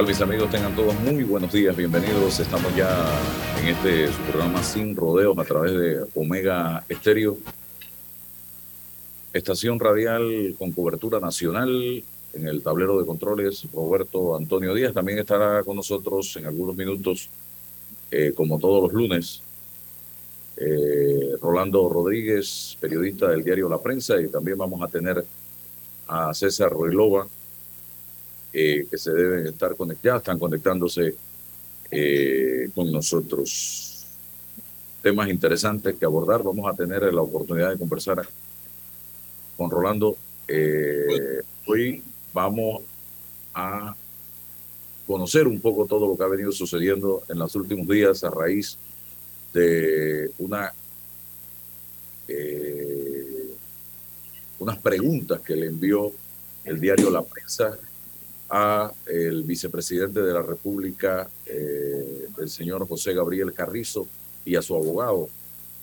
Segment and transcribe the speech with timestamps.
[0.00, 0.50] ¿Qué tal mis amigos?
[0.50, 2.40] Tengan todos muy buenos días, bienvenidos.
[2.40, 3.06] Estamos ya
[3.60, 7.36] en este programa Sin Rodeos a través de Omega Estéreo.
[9.34, 12.02] Estación radial con cobertura nacional
[12.32, 14.94] en el tablero de controles Roberto Antonio Díaz.
[14.94, 17.28] También estará con nosotros en algunos minutos,
[18.10, 19.42] eh, como todos los lunes,
[20.56, 25.22] eh, Rolando Rodríguez, periodista del diario La Prensa, y también vamos a tener
[26.08, 27.28] a César Ruilova,
[28.52, 31.14] eh, que se deben estar conectados, están conectándose
[31.90, 34.06] eh, con nosotros.
[35.02, 36.42] Temas interesantes que abordar.
[36.42, 38.26] Vamos a tener la oportunidad de conversar
[39.56, 40.16] con Rolando.
[40.48, 42.82] Eh, hoy vamos
[43.54, 43.94] a
[45.06, 48.76] conocer un poco todo lo que ha venido sucediendo en los últimos días a raíz
[49.52, 50.72] de una
[54.60, 56.12] unas preguntas que le envió
[56.64, 57.76] el diario La Prensa
[58.50, 64.08] a el vicepresidente de la República, eh, el señor José Gabriel Carrizo,
[64.44, 65.28] y a su abogado.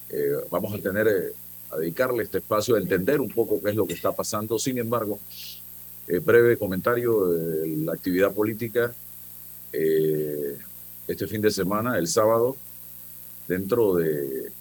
[0.09, 1.33] Eh, vamos a tener, eh,
[1.71, 4.59] a dedicarle este espacio a entender un poco qué es lo que está pasando.
[4.59, 5.19] Sin embargo,
[6.23, 8.93] breve comentario de la actividad política.
[9.71, 12.57] este fin de semana, el sábado,
[13.47, 14.51] dentro de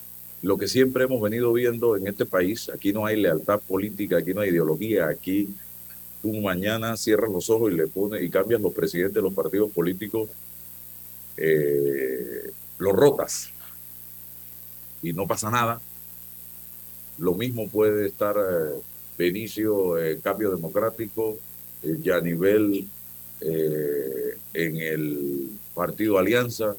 [0.41, 4.33] lo que siempre hemos venido viendo en este país, aquí no hay lealtad política, aquí
[4.33, 5.49] no hay ideología, aquí
[6.27, 9.71] tú mañana cierras los ojos y le pones y cambias los presidentes de los partidos
[9.71, 10.29] políticos,
[11.37, 13.49] eh, los rotas.
[15.01, 15.79] Y no pasa nada.
[17.17, 18.81] Lo mismo puede estar eh,
[19.17, 21.37] Benicio en Cambio Democrático,
[21.81, 22.87] eh, ya a nivel
[23.39, 26.75] en el Partido Alianza,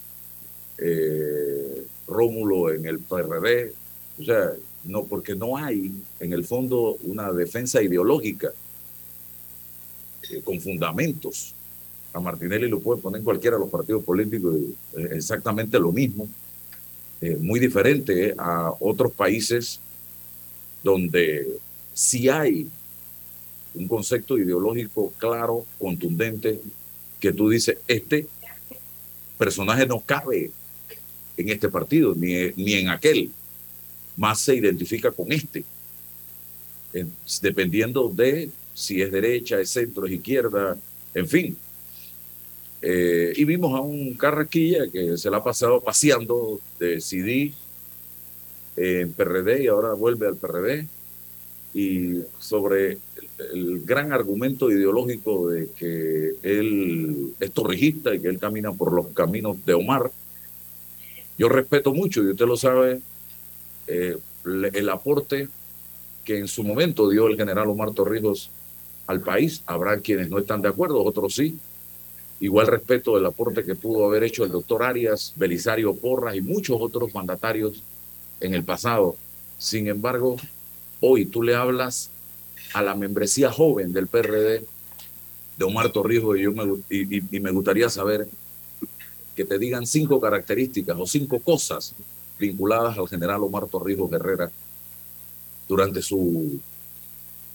[2.09, 3.73] Rómulo en el PRD,
[4.21, 8.53] o sea, no, porque no hay en el fondo una defensa ideológica
[10.31, 11.55] eh, con fundamentos.
[12.13, 14.57] A Martinelli lo puede poner cualquiera de los partidos políticos
[14.97, 16.29] eh, exactamente lo mismo,
[17.21, 19.81] eh, muy diferente a otros países
[20.83, 21.47] donde
[21.93, 22.69] sí hay
[23.75, 26.61] un concepto ideológico claro, contundente,
[27.21, 28.27] que tú dices, este
[29.37, 30.51] personaje no cabe
[31.37, 33.31] en este partido, ni, ni en aquel,
[34.17, 35.65] más se identifica con este,
[37.43, 40.79] dependiendo de si es derecha, es centro, es izquierda,
[41.13, 41.57] en fin.
[42.81, 47.53] Eh, y vimos a un Carraquilla que se la ha pasado paseando de CD
[48.77, 50.87] en PRD y ahora vuelve al PRD.
[51.75, 52.99] Y sobre
[53.53, 59.09] el, gran argumento ideológico de que él es torrijista y que él camina por los
[59.09, 60.13] caminos de Omar,
[61.37, 63.01] yo respeto mucho, y usted lo sabe,
[63.89, 65.49] eh, el aporte
[66.25, 68.51] que en su momento dio el general Omar Torrijos
[69.09, 69.63] al país.
[69.67, 71.59] Habrá quienes no están de acuerdo, otros sí.
[72.39, 76.81] Igual respeto del aporte que pudo haber hecho el doctor Arias, Belisario Porras y muchos
[76.81, 77.83] otros mandatarios
[78.41, 79.17] en el pasado.
[79.59, 80.37] Sin embargo,
[81.01, 82.11] hoy tú le hablas
[82.75, 84.65] a la membresía joven del PRD
[85.57, 88.29] de Omar Torrijos y, yo me, y me gustaría saber
[89.35, 91.95] que te digan cinco características o cinco cosas
[92.39, 94.51] vinculadas al general Omar Torrijos Guerrera
[95.67, 96.61] durante su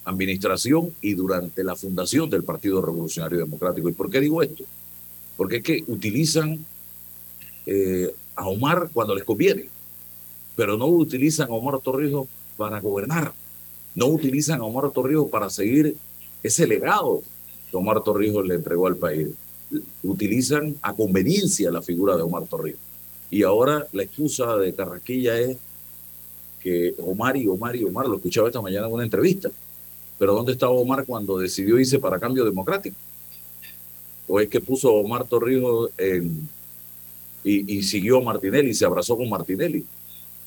[0.06, 3.90] administración y durante la fundación del Partido Revolucionario Democrático.
[3.90, 4.64] ¿Y por qué digo esto?
[5.38, 6.66] Porque es que utilizan
[7.66, 9.70] eh, a Omar cuando les conviene,
[10.56, 12.28] pero no utilizan a Omar Torrijos
[12.58, 13.34] para gobernar,
[13.96, 15.96] no utilizan a Omar Torrijos para seguir
[16.42, 17.22] ese legado
[17.72, 19.30] que Omar Torrijos le entregó al país.
[20.04, 22.80] Utilizan a conveniencia la figura de Omar Torrijos.
[23.32, 25.58] Y ahora la excusa de Carraquilla es
[26.62, 29.50] que Omar y Omar y Omar, lo escuchaba esta mañana en una entrevista,
[30.18, 32.96] pero ¿dónde estaba Omar cuando decidió irse para cambio democrático?
[34.28, 36.48] ¿O es que puso Omar Torrijos en,
[37.44, 39.86] y, siguió a Martinelli, se abrazó con Martinelli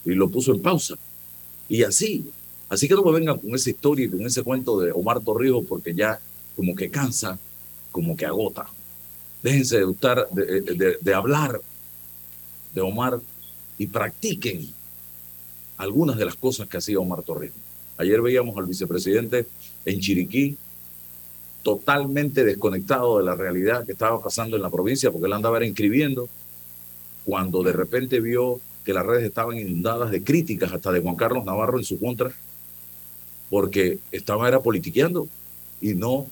[0.05, 0.95] y lo puso en pausa?
[1.69, 2.31] Y así,
[2.69, 5.65] así que no me vengan con esa historia y con ese cuento de Omar Torrijos
[5.69, 6.19] porque ya
[6.55, 7.39] como que cansa,
[7.93, 8.67] como que agota.
[9.43, 11.61] Déjense de, de, de hablar
[12.75, 13.21] de Omar
[13.79, 14.69] y practiquen
[15.77, 17.66] algunas de las cosas que hacía Omar Torrijos.
[17.99, 19.47] Ayer veíamos al vicepresidente
[19.85, 20.57] en Chiriquí,
[21.63, 26.29] totalmente desconectado de la realidad que estaba pasando en la provincia, porque él andaba inscribiendo,
[27.25, 31.45] cuando de repente vio que las redes estaban inundadas de críticas hasta de Juan Carlos
[31.45, 32.31] Navarro en su contra,
[33.51, 35.29] porque estaba era politiqueando
[35.81, 36.27] y no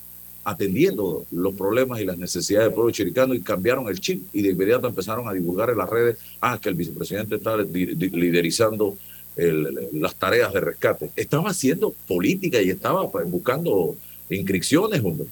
[0.44, 4.50] atendiendo los problemas y las necesidades del pueblo chiricano y cambiaron el chip y de
[4.50, 8.96] inmediato empezaron a divulgar en las redes, ah, que el vicepresidente está liderizando
[9.36, 11.10] las tareas de rescate.
[11.16, 13.96] Estaba haciendo política y estaba pues, buscando
[14.30, 15.26] inscripciones, hombre.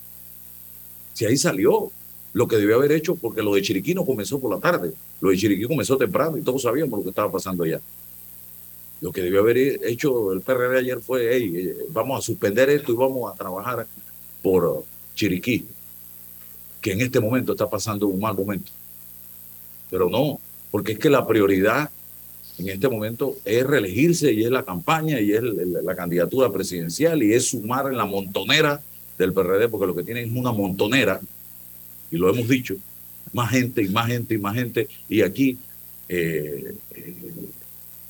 [1.14, 1.90] Si ahí salió.
[2.34, 5.28] lo que debió haber hecho, porque lo de Chiriquí no comenzó por la tarde, lo
[5.30, 7.78] de Chiriquí comenzó temprano y todos sabíamos lo que estaba pasando allá.
[9.02, 12.92] Lo que debió haber hecho el PRD ayer fue, hey, eh, vamos a suspender esto
[12.92, 13.86] y vamos a trabajar
[14.42, 14.84] por
[15.14, 15.66] Chiriquí,
[16.80, 18.72] que en este momento está pasando un mal momento.
[19.90, 20.40] Pero no,
[20.70, 21.90] porque es que la prioridad
[22.58, 27.32] en este momento es reelegirse y es la campaña y es la candidatura presidencial y
[27.32, 28.82] es sumar en la montonera
[29.18, 31.20] del PRD, porque lo que tienen es una montonera,
[32.10, 32.76] y lo hemos dicho,
[33.32, 35.58] más gente y más gente y más gente, y aquí
[36.08, 36.74] eh,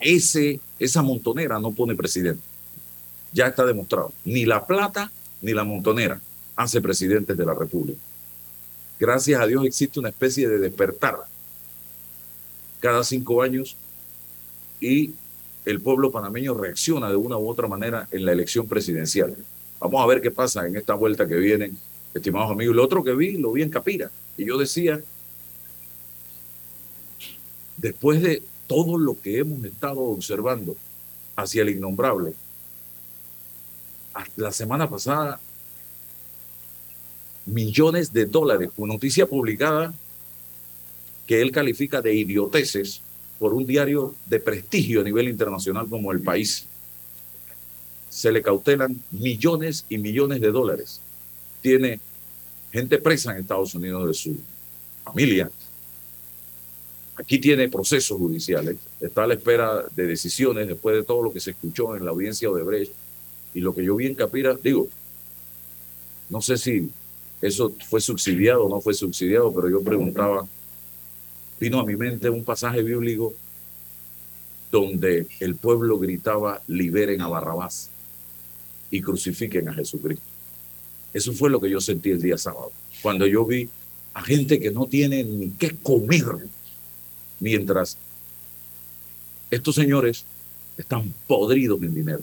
[0.01, 2.43] ese, esa montonera no pone presidente.
[3.33, 4.13] Ya está demostrado.
[4.25, 5.11] Ni la plata
[5.41, 6.21] ni la montonera
[6.57, 8.01] hace presidentes de la República.
[8.99, 11.17] Gracias a Dios existe una especie de despertar
[12.81, 13.77] cada cinco años
[14.83, 15.15] y
[15.65, 19.37] el pueblo panameño reacciona de una u otra manera en la elección presidencial.
[19.79, 21.73] Vamos a ver qué pasa en esta vuelta que viene,
[22.13, 22.75] estimados amigos.
[22.75, 24.11] Lo otro que vi, lo vi en Capira.
[24.37, 25.01] Y yo decía,
[27.77, 30.77] después de todo lo que hemos estado observando
[31.37, 32.35] hacia el innombrable,
[34.37, 35.41] la semana pasada,
[37.47, 39.95] millones de dólares, una noticia publicada
[41.27, 43.01] que él califica de idioteces
[43.43, 46.65] por un diario de prestigio a nivel internacional como El País.
[48.09, 51.01] Se le cautelan millones y millones de dólares.
[51.61, 51.99] Tiene
[52.71, 54.37] gente presa en Estados Unidos de su
[55.03, 55.51] familia.
[57.17, 58.77] Aquí tiene procesos judiciales.
[59.01, 62.13] Está a la espera de decisiones después de todo lo que se escuchó en la
[62.13, 62.93] audiencia de Brecht.
[63.55, 64.89] Y lo que yo vi en Capira, digo,
[66.31, 66.89] no sé si
[67.41, 70.47] eso fue subsidiado o no fue subsidiado, pero yo preguntaba
[71.63, 73.33] vino a mi mente un pasaje bíblico
[74.73, 77.89] donde el pueblo gritaba, liberen a Barrabás
[78.91, 80.25] y crucifiquen a Jesucristo.
[81.15, 83.69] Eso fue lo que yo sentí el día sábado, cuando yo vi
[84.13, 86.49] a gente que no tiene ni qué comer,
[87.39, 87.97] mientras
[89.49, 90.25] estos señores
[90.77, 92.23] están podridos en dinero.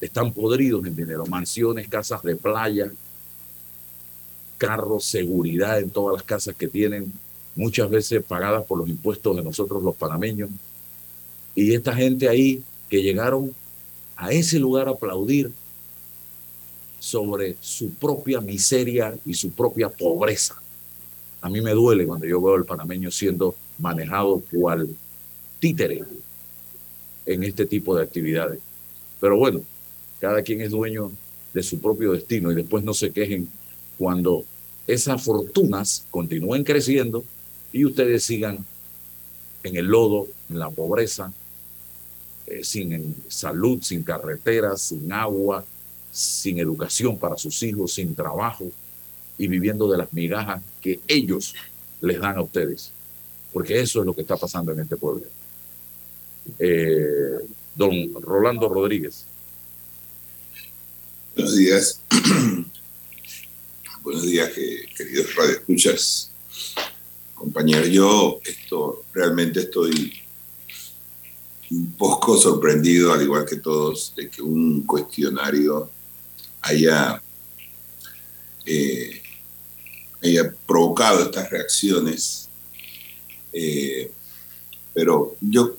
[0.00, 1.26] Están podridos en dinero.
[1.26, 2.90] Mansiones, casas de playa,
[4.58, 7.12] carros, seguridad en todas las casas que tienen,
[7.56, 10.50] muchas veces pagadas por los impuestos de nosotros los panameños.
[11.54, 13.52] Y esta gente ahí que llegaron
[14.14, 15.50] a ese lugar a aplaudir
[17.00, 20.60] sobre su propia miseria y su propia pobreza.
[21.40, 24.88] A mí me duele cuando yo veo al panameño siendo manejado cual
[25.58, 26.04] títere
[27.24, 28.60] en este tipo de actividades.
[29.20, 29.60] Pero bueno,
[30.20, 31.10] cada quien es dueño
[31.52, 33.48] de su propio destino y después no se quejen
[33.98, 34.44] cuando
[34.86, 37.24] esas fortunas continúen creciendo
[37.76, 38.64] y ustedes sigan
[39.62, 41.30] en el lodo, en la pobreza,
[42.46, 45.62] eh, sin salud, sin carreteras, sin agua,
[46.10, 48.72] sin educación para sus hijos, sin trabajo
[49.36, 51.54] y viviendo de las migajas que ellos
[52.00, 52.92] les dan a ustedes.
[53.52, 55.26] Porque eso es lo que está pasando en este pueblo.
[56.58, 57.40] Eh,
[57.74, 59.26] don Rolando Rodríguez.
[61.34, 62.00] Buenos días.
[64.02, 64.50] Buenos días,
[64.96, 66.32] queridos radioescuchas
[67.46, 67.86] compañero.
[67.86, 70.12] Yo esto, realmente estoy
[71.70, 75.88] un poco sorprendido, al igual que todos, de que un cuestionario
[76.62, 77.22] haya,
[78.64, 79.22] eh,
[80.22, 82.48] haya provocado estas reacciones.
[83.52, 84.10] Eh,
[84.92, 85.76] pero yo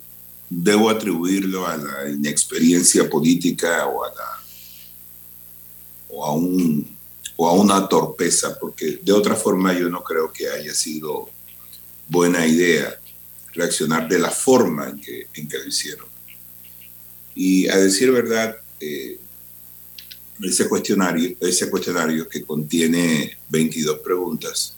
[0.49, 4.43] debo atribuirlo a la inexperiencia política o a, la,
[6.09, 6.97] o a, un,
[7.35, 11.35] o a una torpeza, porque de otra forma yo no creo que haya sido
[12.07, 12.99] buena idea
[13.53, 16.07] reaccionar de la forma en que, en que lo hicieron.
[17.35, 19.19] Y a decir verdad, eh,
[20.41, 24.75] ese, cuestionario, ese cuestionario que contiene 22 preguntas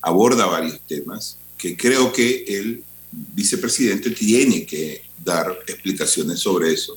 [0.00, 2.82] aborda varios temas que creo que el
[3.12, 6.96] vicepresidente tiene que dar explicaciones sobre eso,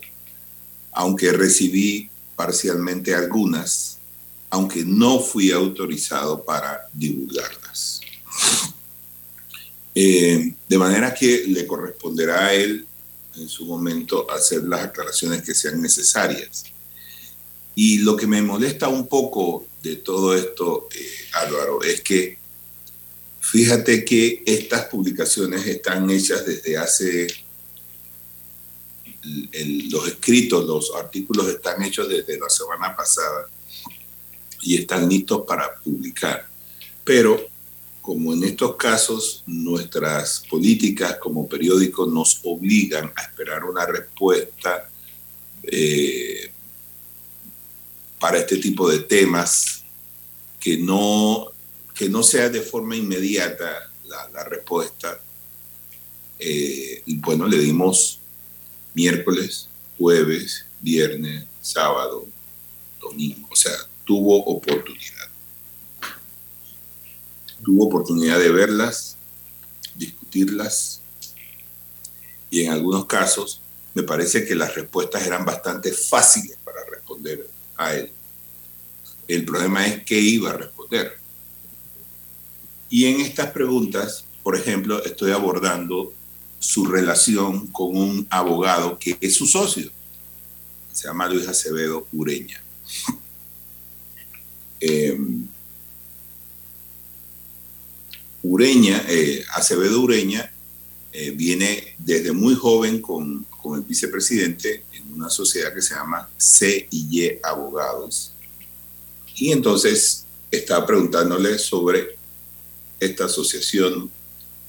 [0.91, 3.99] aunque recibí parcialmente algunas,
[4.49, 8.01] aunque no fui autorizado para divulgarlas.
[9.97, 12.85] Eh, de manera que le corresponderá a él
[13.37, 16.65] en su momento hacer las aclaraciones que sean necesarias.
[17.75, 22.37] Y lo que me molesta un poco de todo esto, eh, Álvaro, es que
[23.39, 27.27] fíjate que estas publicaciones están hechas desde hace,
[29.89, 33.47] los escritos, los artículos están hechos desde la semana pasada
[34.61, 36.47] y están listos para publicar.
[37.03, 37.54] Pero
[38.05, 44.87] como en estos casos nuestras políticas como periódico nos obligan a esperar una respuesta
[45.63, 46.51] eh,
[48.19, 49.83] para este tipo de temas
[50.59, 51.47] que no
[51.95, 55.19] que no sea de forma inmediata la, respuesta.
[56.37, 58.19] Eh, y bueno, le dimos
[58.93, 62.27] miércoles, jueves, viernes, sábado,
[62.99, 63.47] domingo.
[63.49, 63.71] O sea,
[64.03, 65.14] tuvo oportunidad.
[67.63, 69.17] Tuvo oportunidad de verlas,
[69.95, 71.01] discutirlas
[72.49, 73.61] y en algunos casos
[73.93, 78.11] me parece que las respuestas eran bastante fáciles para responder a él.
[79.27, 81.17] El problema es qué iba a responder.
[82.89, 86.13] Y en estas preguntas, por ejemplo, estoy abordando
[86.59, 89.91] su relación con un abogado que es su socio,
[90.91, 92.61] se llama Luis Acevedo Ureña.
[94.81, 95.47] Em,
[98.47, 100.51] Ureña, eh, Acevedo Ureña,
[101.11, 106.29] eh, viene desde muy joven con, con, el vicepresidente en una sociedad que se llama
[106.39, 108.33] CIE Abogados.
[109.35, 112.17] Y entonces estaba preguntándole sobre
[112.99, 114.11] esta asociación,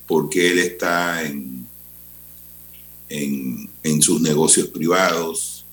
[0.06, 1.66] por qué él está en,
[3.09, 5.66] en, en sus negocios privados,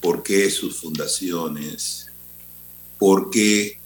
[0.00, 2.06] por qué sus fundaciones,
[2.98, 3.79] por qué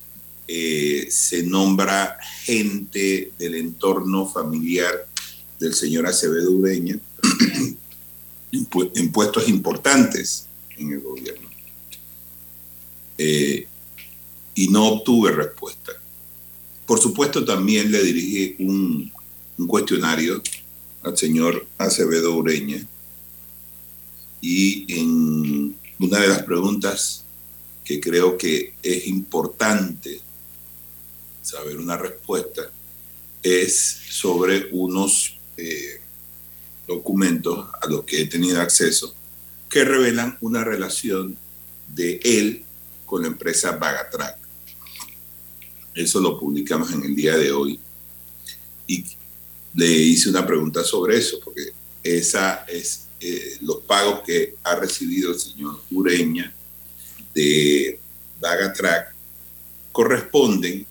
[0.47, 5.07] eh, se nombra gente del entorno familiar
[5.59, 6.99] del señor Acevedo Ureña
[8.53, 10.47] en puestos importantes
[10.77, 11.49] en el gobierno.
[13.17, 13.67] Eh,
[14.55, 15.93] y no obtuve respuesta.
[16.87, 19.13] Por supuesto, también le dirigí un,
[19.59, 20.43] un cuestionario
[21.03, 22.87] al señor Acevedo Ureña
[24.41, 27.25] y en una de las preguntas
[27.85, 30.21] que creo que es importante
[31.45, 32.71] saber una respuesta
[33.43, 33.75] es
[34.09, 36.01] sobre unos eh,
[36.89, 39.15] documentos a los que he tenido acceso
[39.69, 41.37] que revelan una relación
[41.95, 42.65] de él
[43.05, 44.39] con la empresa Bagatrack.
[45.95, 47.79] Eso lo publicamos en el día de hoy.
[48.87, 49.05] Y
[49.75, 51.73] le hice una pregunta sobre eso, porque
[52.03, 56.55] esa es eh, los pagos que ha recibido el señor Ureña
[57.35, 57.99] de
[58.41, 59.15] Bagatrack
[59.93, 60.87] corresponden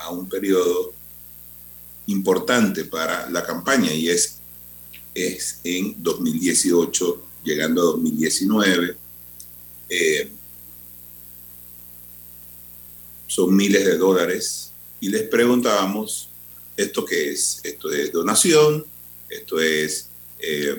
[0.00, 0.92] a un periodo
[2.06, 4.38] importante para la campaña y es,
[5.14, 8.96] es en 2018, llegando a 2019.
[9.88, 10.30] Eh,
[13.26, 16.28] son miles de dólares y les preguntábamos,
[16.76, 17.60] ¿esto qué es?
[17.62, 18.84] Esto es donación,
[19.28, 20.76] esto es eh,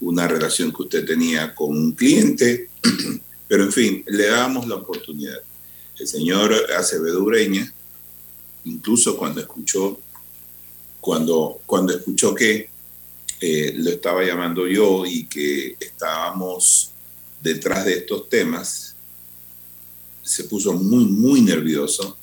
[0.00, 2.68] una relación que usted tenía con un cliente,
[3.48, 5.40] pero en fin, le dábamos la oportunidad.
[5.98, 7.72] El señor Acevedo Ureña,
[8.64, 9.98] incluso cuando escuchó,
[11.00, 12.70] cuando, cuando escuchó que
[13.40, 16.90] eh, lo estaba llamando yo y que estábamos
[17.42, 18.94] detrás de estos temas,
[20.22, 22.16] se puso muy, muy nervioso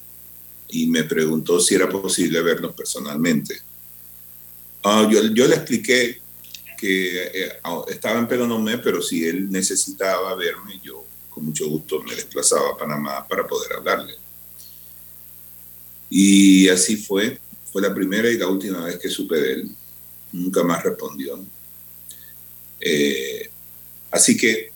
[0.69, 3.62] y me preguntó si era posible vernos personalmente.
[4.83, 6.19] Ah, yo, le expliqué
[6.77, 12.01] que eh, ah, estaba en Peronomé, pero si él necesitaba verme, yo con mucho gusto
[12.01, 14.15] me desplazaba a Panamá para poder hablarle.
[16.12, 17.39] Y así fue,
[17.72, 19.72] fue la primera y la última vez que supe de él.
[20.34, 21.44] Nunca más respondió.
[22.82, 23.50] Eh,
[24.12, 24.72] así que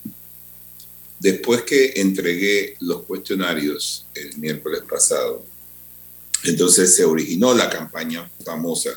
[1.20, 5.46] después que entregué los cuestionarios el miércoles pasado,
[6.46, 8.92] entonces se originó la campaña famosa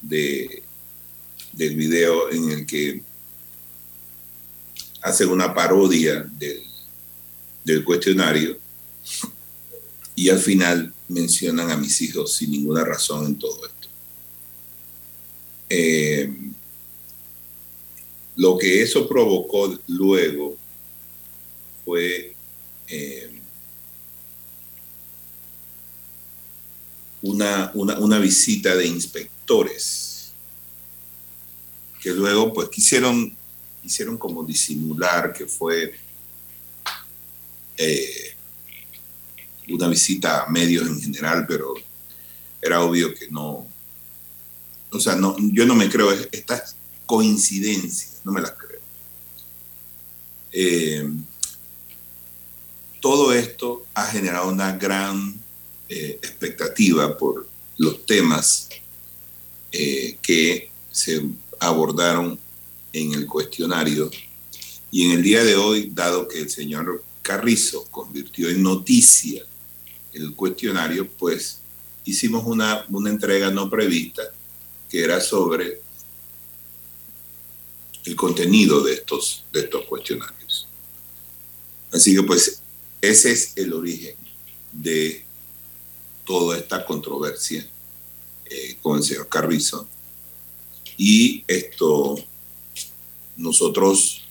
[0.00, 0.64] de
[1.52, 3.02] del video en el que
[5.02, 6.62] hace una parodia del,
[7.64, 8.58] del cuestionario
[10.22, 13.88] y al final mencionan a mis hijos sin ninguna razón en todo esto.
[15.68, 16.32] Eh,
[18.36, 20.56] lo que eso provocó luego
[21.84, 22.36] fue
[22.86, 23.40] eh,
[27.22, 30.30] una, una, una visita de inspectores
[32.00, 33.36] que luego pues quisieron,
[33.82, 35.96] hicieron como disimular que fue
[37.76, 38.31] eh,
[39.72, 41.74] una visita a medios en general, pero
[42.60, 43.66] era obvio que no,
[44.90, 46.76] o sea, no, yo no me creo estas
[47.06, 48.80] coincidencias, no me las creo.
[50.52, 51.10] Eh,
[53.00, 55.34] todo esto ha generado una gran
[55.88, 57.48] eh, expectativa por
[57.78, 58.68] los temas
[59.72, 61.24] que se
[61.58, 62.38] abordaron
[62.92, 64.10] en el cuestionario.
[64.90, 69.42] Y en el día de hoy, dado que el señor Carrizo convirtió en noticia
[70.12, 71.60] el cuestionario, pues
[72.04, 74.22] hicimos una, una entrega no prevista
[74.88, 75.80] que era sobre
[78.04, 80.68] el contenido de estos, de estos cuestionarios.
[81.92, 82.62] Así que pues
[83.00, 84.16] ese es el origen
[84.72, 85.24] de
[86.24, 87.66] toda esta controversia
[88.46, 89.88] eh, con el señor Carrizo.
[90.96, 92.16] Y esto,
[93.36, 94.24] nosotros,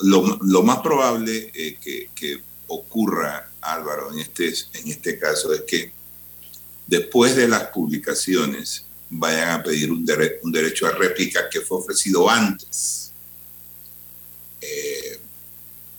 [0.00, 1.76] lo, lo más probable eh,
[2.14, 5.92] que, ocurra, Álvaro, en este, en este caso, es que
[6.86, 13.12] después de las publicaciones vayan a pedir un, derecho a réplica que fue ofrecido antes.
[14.60, 15.20] Eh,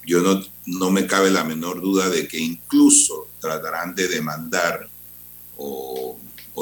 [0.05, 4.89] yo no, no me cabe la menor duda de que incluso tratarán de demandar
[5.57, 6.17] o,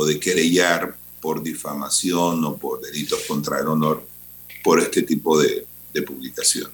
[0.06, 4.06] de querellar por difamación o por delitos contra el honor
[4.64, 6.72] por este tipo de, de publicación.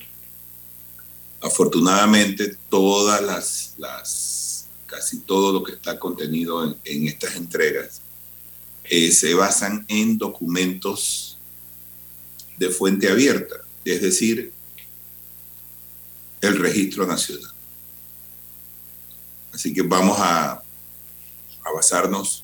[1.42, 8.02] Afortunadamente, todas las, las, casi todo lo que está contenido en, estas entregas
[8.84, 11.38] eh, se basan en documentos
[12.58, 14.52] de fuente abierta, es decir,
[16.42, 17.52] el registro nacional.
[19.54, 20.62] Así que vamos a
[21.76, 22.44] basarnos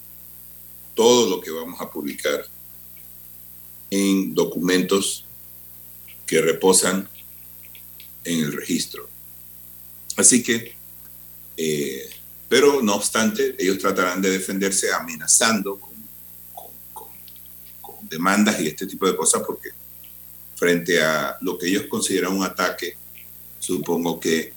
[0.96, 2.46] todo lo que vamos a publicar
[3.92, 5.26] en documentos
[6.26, 7.08] que reposan
[8.28, 9.10] en el registro.
[10.16, 10.76] Así que,
[11.56, 12.10] eh,
[12.50, 15.88] pero no obstante, ellos tratarán de defenderse amenazando con,
[18.10, 19.70] demandas y este tipo de cosas porque
[20.56, 22.96] frente a lo que ellos consideran un ataque
[23.60, 24.54] supongo que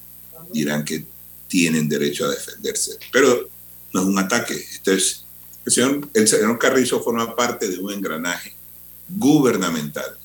[0.52, 1.04] dirán que
[1.48, 2.96] tienen derecho a defenderse.
[3.12, 3.48] Pero
[3.92, 4.54] no es un ataque.
[4.54, 5.24] Este es,
[5.66, 8.54] el, señor, el señor Carrizo forma parte de un engranaje
[9.08, 10.16] gubernamental.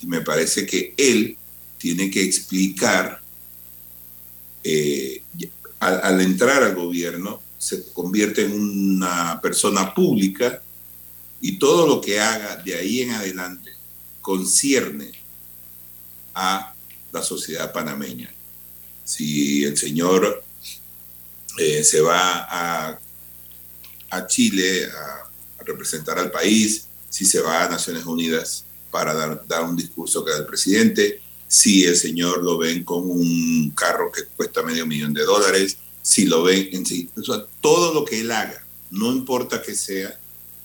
[0.00, 1.36] Y me parece que él
[1.84, 3.20] tiene que explicar,
[4.62, 5.22] eh,
[5.80, 10.62] al, entrar al gobierno, se convierte en una persona pública
[11.42, 13.70] y todo lo que haga de ahí en adelante
[14.22, 15.12] concierne
[16.32, 16.74] a
[17.12, 18.32] la sociedad panameña.
[19.04, 20.42] Si el señor
[21.58, 22.98] eh, se va a,
[24.08, 29.46] a Chile a, a, representar al país, si se va a Naciones Unidas para dar,
[29.46, 31.20] dar un discurso que da el presidente,
[31.54, 36.24] si el señor lo ven con un carro que cuesta medio millón de dólares, si
[36.24, 37.08] lo ven en sí,
[37.60, 40.18] todo lo que él haga, no importa que sea,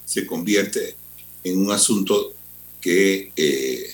[0.04, 0.96] se convierte
[1.44, 2.34] en un asunto
[2.82, 3.92] que eh,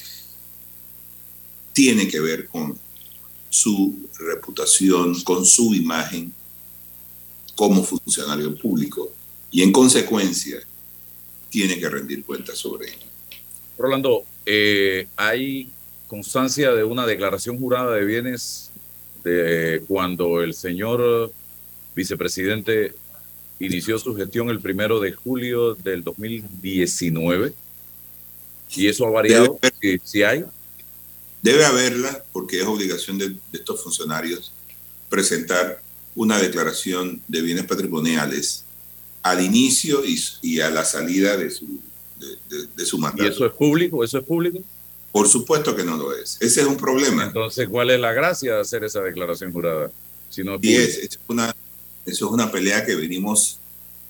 [1.74, 2.80] tiene que ver con
[3.50, 6.32] su reputación, con su imagen
[7.56, 9.14] como funcionario público
[9.52, 10.66] y en consecuencia
[11.50, 13.08] tiene que rendir cuentas sobre ello.
[13.78, 15.70] Rolando, eh, hay
[16.08, 18.72] constancia de una declaración jurada de bienes
[19.24, 21.32] de cuando el señor
[21.96, 22.94] vicepresidente
[23.60, 27.54] inició su gestión el primero de julio del 2019
[28.76, 29.60] y eso ha variado.
[29.82, 30.44] Si, si hay.
[31.42, 34.52] Debe haberla porque es obligación de, de, estos funcionarios
[35.10, 35.82] presentar
[36.16, 38.66] una declaración de bienes patrimoniales
[39.22, 41.80] al inicio y, y a la salida de su,
[42.20, 43.24] de, de, de, su mandato.
[43.24, 44.04] ¿Y eso es público?
[44.04, 44.60] ¿Eso es público?
[45.16, 46.36] Por supuesto que no lo es.
[46.42, 47.24] Ese es un problema.
[47.24, 49.90] Entonces, ¿cuál es la gracia de hacer esa declaración jurada?
[50.30, 51.56] Si no y es, es una,
[52.06, 53.60] eso es una pelea que venimos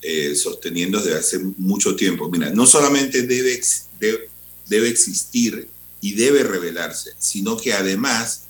[0.02, 2.28] eh, sosteniendo desde hace mucho tiempo.
[2.28, 3.62] Mira, no solamente debe,
[4.00, 4.28] debe,
[4.68, 5.68] debe existir
[6.00, 8.46] y debe revelarse, sino que además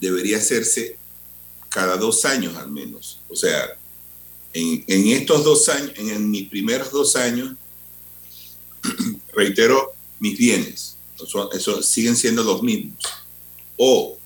[0.00, 0.96] debería hacerse
[1.68, 3.20] cada dos años al menos.
[3.28, 3.76] O sea,
[4.54, 7.54] en, en estos dos años, en, en, mis primeros dos años,
[9.34, 10.97] reitero mis bienes,
[11.52, 13.04] eso, siguen siendo los mismos.
[13.76, 14.18] O,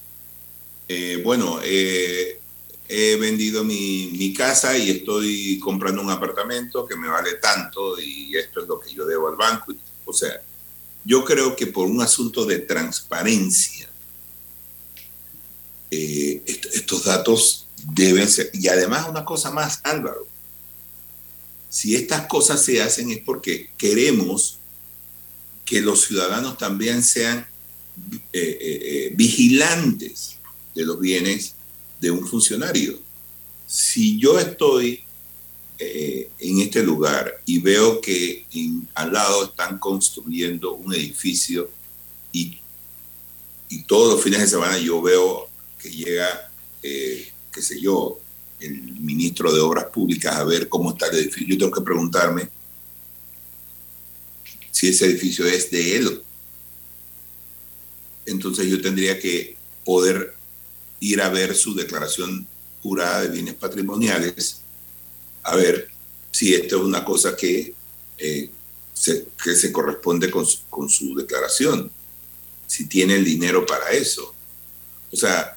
[0.88, 2.40] eh, bueno, eh,
[2.88, 8.36] he vendido mi, mi, casa y estoy comprando un apartamento que me vale tanto y
[8.36, 9.72] esto es lo que yo debo al banco.
[10.04, 10.42] O sea,
[11.04, 13.88] yo creo que por un asunto de transparencia,
[15.90, 18.50] eh, est estos datos deben ser.
[18.54, 20.26] Y además una cosa más, Álvaro,
[21.68, 24.58] si estas cosas se hacen es porque queremos
[25.64, 27.46] que los ciudadanos también sean
[28.00, 30.38] eh, eh, eh, vigilantes
[30.74, 31.54] de los bienes
[32.00, 32.98] de un funcionario.
[33.66, 35.04] Si yo estoy
[35.84, 38.46] en este lugar y veo que
[38.94, 41.68] al lado están construyendo un edificio
[42.30, 42.60] y,
[43.68, 45.48] y, todos los fines de semana yo veo
[45.80, 48.20] que llega, qué sé yo,
[48.60, 51.48] el ministro de Obras Públicas a ver cómo está el edificio.
[51.48, 52.48] Yo tengo que preguntarme
[54.72, 56.22] si ese edificio es de él.
[58.26, 60.34] Entonces yo tendría que poder
[60.98, 62.46] ir a ver su declaración
[62.82, 64.62] jurada de bienes patrimoniales
[65.44, 65.88] a ver
[66.32, 67.74] si esto es una cosa que,
[68.18, 68.50] eh,
[68.92, 71.90] se, que se corresponde con su, con su declaración,
[72.66, 74.34] si tiene el dinero para eso.
[75.12, 75.56] O sea,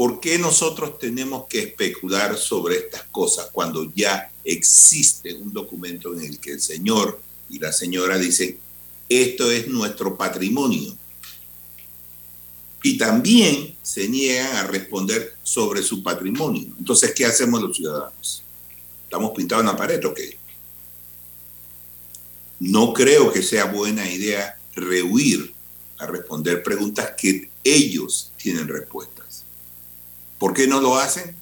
[0.00, 6.22] ¿Por qué nosotros tenemos que especular sobre estas cosas cuando ya existe un documento en
[6.22, 8.58] el que el señor y la señora dicen,
[9.08, 10.96] esto es nuestro patrimonio?
[12.82, 16.68] Y también se niegan a responder sobre su patrimonio.
[16.78, 18.42] Entonces, ¿qué hacemos los ciudadanos?
[19.04, 20.38] ¿Estamos pintados en la pared o qué?
[22.60, 25.52] No creo que sea buena idea rehuir
[25.98, 29.44] a responder preguntas que ellos tienen respuestas.
[30.38, 31.34] ¿Por qué no lo hacen?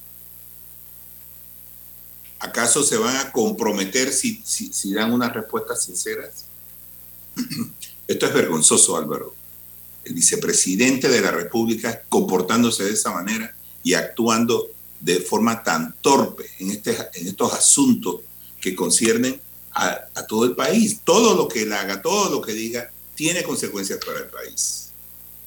[2.39, 6.45] ¿Acaso se van a comprometer si, si, dan unas respuestas sinceras?
[8.07, 9.35] Esto es vergonzoso, Álvaro.
[10.05, 14.69] El vicepresidente de la República comportándose de esa manera y actuando
[15.01, 18.21] de forma tan torpe en, este, en estos asuntos
[18.61, 19.39] que conciernen
[19.73, 21.01] a, a, todo el país.
[21.03, 24.91] Todo lo que él haga, todo lo que diga, tiene consecuencias para el país.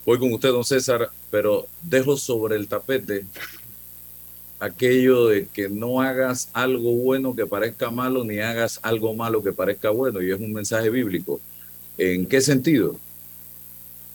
[0.05, 3.25] Voy con usted, don César, pero dejo sobre el tapete
[4.63, 9.53] aquello de que no hagas algo bueno que parezca malo, ni hagas algo malo que
[9.53, 11.41] parezca bueno, y es un mensaje bíblico.
[11.99, 12.97] ¿En qué sentido?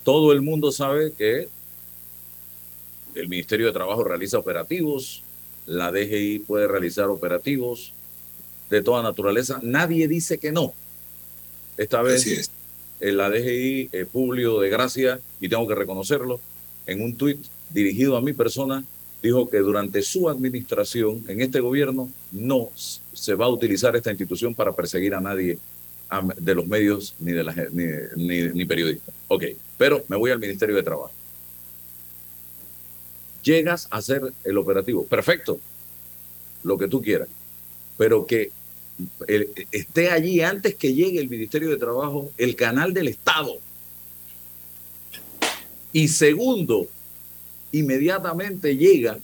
[0.04, 1.48] Todo el mundo sabe que
[3.14, 5.22] el Ministerio de Trabajo realiza operativos,
[5.66, 7.92] la DGI puede realizar operativos
[8.70, 9.60] de toda naturaleza.
[9.62, 10.72] Nadie dice que no.
[11.76, 12.50] Esta vez es.
[13.00, 16.40] en la DGI, eh, Publio de Gracia, y tengo que reconocerlo,
[16.86, 18.82] en un tuit dirigido a mi persona,
[19.22, 22.70] dijo que durante su administración en este gobierno no
[23.12, 25.58] se va a utilizar esta institución para perseguir a nadie
[26.38, 29.14] de los medios ni, de la, ni, ni, periodistas.
[29.28, 29.44] Ok,
[29.76, 31.12] pero me voy al Ministerio de Trabajo.
[33.42, 35.60] Llegas a hacer el operativo, perfecto,
[36.62, 37.28] lo que tú quieras,
[37.96, 38.50] pero que
[39.70, 43.58] esté allí antes que llegue el Ministerio de Trabajo el canal del Estado.
[45.92, 46.88] Y segundo,
[47.72, 49.18] inmediatamente llega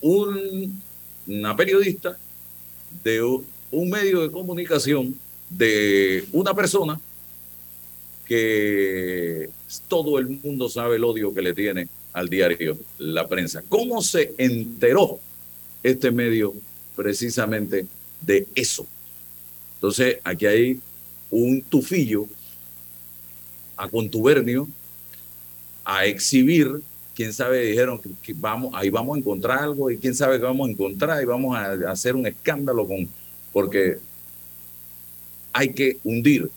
[0.00, 2.16] una periodista
[3.04, 5.14] de un medio de comunicación
[5.50, 7.00] de una persona
[8.26, 9.50] que
[9.88, 13.62] todo el mundo sabe el odio que le tiene al diario La Prensa.
[13.68, 15.18] ¿Cómo se enteró
[15.82, 16.54] este medio
[16.94, 17.86] precisamente
[18.20, 18.86] de eso?
[19.74, 20.80] Entonces, aquí hay
[21.30, 22.26] un tufillo
[23.76, 24.68] a contubernio
[25.90, 26.82] a exhibir,
[27.16, 30.68] quién sabe, dijeron que, vamos, ahí vamos a encontrar algo y quién sabe qué vamos
[30.68, 33.08] a encontrar y vamos a, hacer un escándalo con,
[33.54, 33.96] porque
[35.50, 36.50] hay que hundir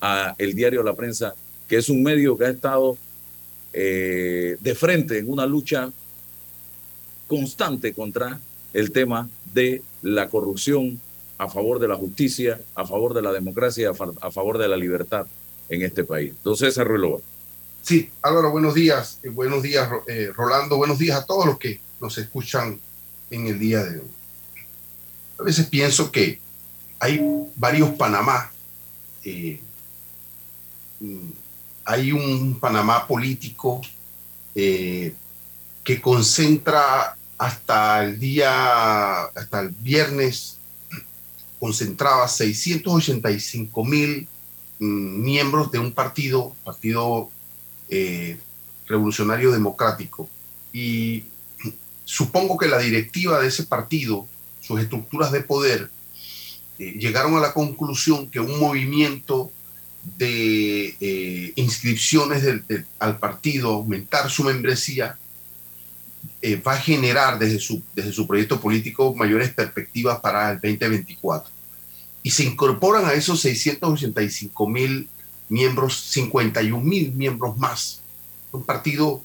[0.00, 1.36] a el diario La Prensa,
[1.68, 2.98] que es un medio que ha estado
[3.72, 5.92] eh, de frente en una lucha
[7.28, 8.40] constante contra
[8.72, 11.00] el tema de la corrupción
[11.38, 15.28] a favor de la justicia, a favor de la democracia, a, favor de la libertad
[15.68, 16.30] en este país.
[16.30, 17.20] Entonces, César Ruiloba.
[17.82, 19.18] Sí, Álvaro, buenos días.
[19.22, 20.76] Eh, buenos días, eh, Rolando.
[20.76, 22.78] Buenos días a todos los que nos escuchan
[23.30, 24.10] en el día de hoy.
[25.38, 26.40] A veces pienso que
[26.98, 27.20] hay
[27.56, 28.50] varios Panamá.
[29.24, 29.60] Eh,
[31.00, 31.30] mm,
[31.84, 33.80] hay un Panamá político
[34.54, 40.58] que concentra hasta el día, hasta el viernes,
[41.60, 44.28] concentraba 685 mil
[44.80, 47.30] mm, miembros de un partido, partido
[47.88, 48.36] eh,
[48.86, 50.28] revolucionario democrático.
[50.72, 51.24] Y
[52.04, 54.26] supongo que la directiva de ese partido,
[54.60, 55.90] sus estructuras de poder,
[56.78, 59.50] eh, llegaron a la conclusión que un movimiento
[60.16, 62.44] de eh, inscripciones
[62.98, 65.18] al partido, aumentar su membresía,
[66.66, 71.52] va a generar desde su, desde su proyecto político mayores perspectivas para el 2024.
[72.22, 75.08] Y se incorporan a esos 685 mil
[75.48, 78.00] miembros, 51 mil miembros más.
[78.52, 79.22] Un partido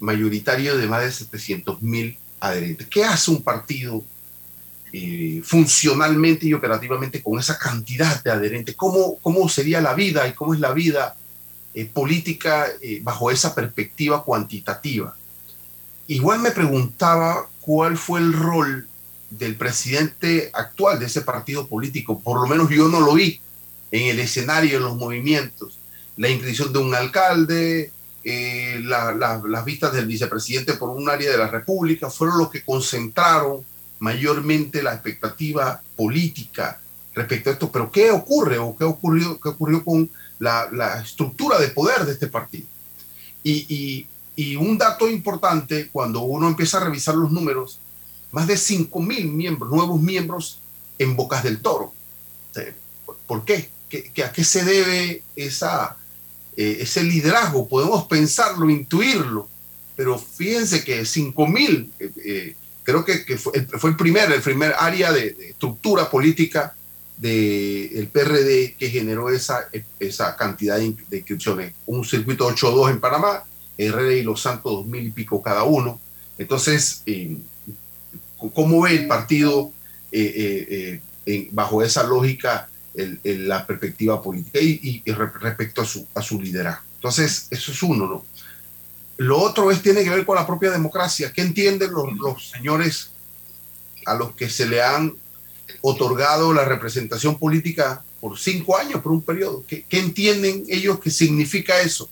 [0.00, 2.86] mayoritario de más de 700 mil adherentes.
[2.88, 4.04] ¿Qué hace un partido
[4.92, 8.74] eh, funcionalmente y operativamente con esa cantidad de adherentes?
[8.76, 11.16] ¿Cómo, cómo sería la vida y cómo es la vida
[11.74, 15.16] eh, política eh, bajo esa perspectiva cuantitativa?
[16.08, 18.86] Igual me preguntaba cuál fue el rol
[19.30, 22.20] del presidente actual de ese partido político.
[22.20, 23.40] Por lo menos yo no lo vi
[23.90, 25.78] en el escenario, en los movimientos.
[26.16, 27.92] La inscripción de un alcalde,
[28.24, 33.64] eh, las vistas del vicepresidente por un área de la República, fueron los que concentraron
[33.98, 36.80] mayormente la expectativa política
[37.14, 37.70] respecto a esto.
[37.70, 42.26] Pero ¿qué ocurre o qué ocurrió, qué ocurrió con la, estructura de poder de este
[42.26, 42.66] partido?
[43.42, 47.78] Y, y, un dato importante, cuando uno empieza a revisar los números,
[48.32, 50.58] más de 5 mil miembros, nuevos miembros
[50.98, 51.94] en Bocas del Toro.
[53.26, 53.70] ¿Por qué?
[54.24, 55.96] ¿A qué se debe esa,
[56.56, 57.68] eh, ese liderazgo?
[57.68, 59.48] Podemos pensarlo, intuirlo.
[59.94, 65.12] pero fíjense que 5 mil, eh, eh, creo que, fue, el primer, el primer área
[65.12, 66.74] de, estructura política
[67.16, 71.72] del PRD que generó esa, esa cantidad de, inscripciones.
[71.86, 73.44] Un circuito 8-2 en Panamá,
[73.78, 75.98] Herrera y Los Santos 2 mil y pico cada uno.
[76.36, 77.38] Entonces, eh,
[78.52, 79.72] ¿cómo ve el partido
[81.52, 82.68] bajo esa lógica
[83.24, 86.82] la perspectiva política y, respecto a su, a su liderazgo?
[86.96, 88.24] Entonces, eso es uno, ¿no?
[89.18, 91.32] Lo otro es, tiene que ver con la propia democracia.
[91.32, 93.10] ¿Qué entienden los, señores
[94.04, 95.14] a los que se le han
[95.80, 99.64] otorgado la representación política por cinco años, por un periodo?
[99.66, 102.10] ¿Qué, ¿Qué, entienden ellos que significa eso?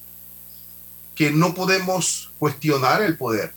[1.15, 3.53] Que no podemos cuestionar el poder,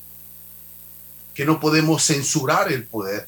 [1.33, 3.27] que no podemos censurar el poder,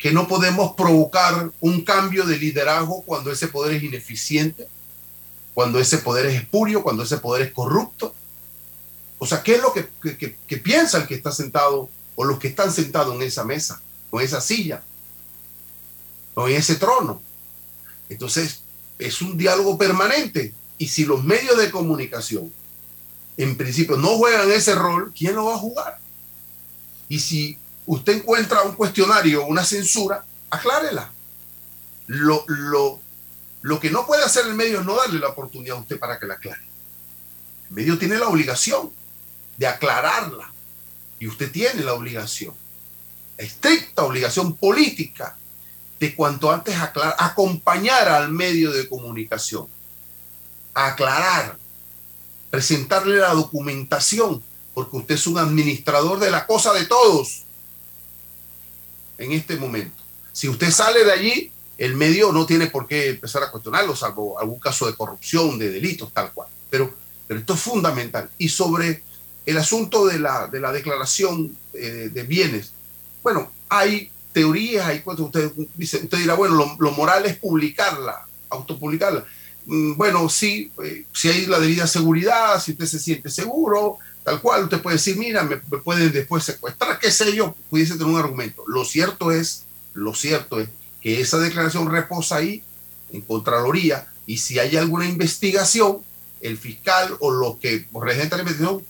[0.00, 4.66] que no podemos provocar un cambio de liderazgo cuando ese poder es ineficiente,
[5.54, 8.14] cuando ese poder es espurio, cuando ese poder es corrupto
[9.22, 12.72] o sea, ¿qué es lo que, piensa el que está sentado o los que están
[12.72, 14.82] sentados en esa mesa, o en esa silla,
[16.34, 17.20] o en ese trono?
[18.08, 18.62] Entonces,
[18.98, 20.54] es un diálogo permanente.
[20.78, 22.50] Y si los medios de comunicación,
[23.36, 25.98] en principio, no juegan ese rol, ¿quién lo va a jugar?
[27.10, 27.58] Y si
[27.90, 31.10] usted encuentra un cuestionario, una censura, aclárela.
[32.06, 33.00] Lo, lo,
[33.62, 36.16] lo que no puede hacer el medio es no darle la oportunidad a usted para
[36.16, 36.62] que la aclare.
[37.68, 38.92] El medio tiene la obligación
[39.56, 40.52] de aclararla.
[41.18, 42.54] Y usted tiene la obligación,
[43.36, 45.36] estricta obligación política,
[45.98, 49.66] de cuanto antes aclarar, acompañar al medio de comunicación,
[50.74, 51.58] aclarar,
[52.50, 57.46] presentarle la documentación, porque usted es un administrador de la cosa de todos
[59.20, 60.02] en este momento.
[60.32, 64.38] Si usted sale de allí, el medio no tiene por qué empezar a cuestionarlo, salvo
[64.38, 66.48] algún caso de corrupción, de delitos, tal cual.
[66.68, 66.94] Pero,
[67.28, 68.28] esto es fundamental.
[68.38, 69.02] Y sobre
[69.46, 72.72] el asunto de la, de la declaración eh, de bienes.
[73.22, 79.24] Bueno, hay teorías, hay usted, dice, usted dirá, bueno, lo, moral es publicarla, autopublicarla.
[79.66, 84.40] Mm, bueno, sí, eh, si hay la debida seguridad, si usted se siente seguro, tal
[84.40, 88.18] cual, usted puede decir, mira, me, pueden después secuestrar, qué sé yo, pudiese tener un
[88.18, 88.64] argumento.
[88.66, 90.68] Lo cierto es, lo cierto es
[91.00, 92.62] que esa declaración reposa ahí
[93.12, 95.98] en Contraloría y si hay alguna investigación,
[96.40, 98.84] el fiscal o los que regentan la investigación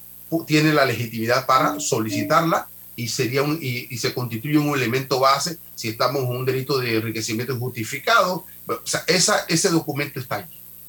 [0.47, 5.89] tiene la legitimidad para solicitarla y, sería un, y, se constituye un elemento base si
[5.89, 8.45] estamos en un delito de enriquecimiento injustificado.
[8.67, 10.45] O sea, esa, ese documento está ahí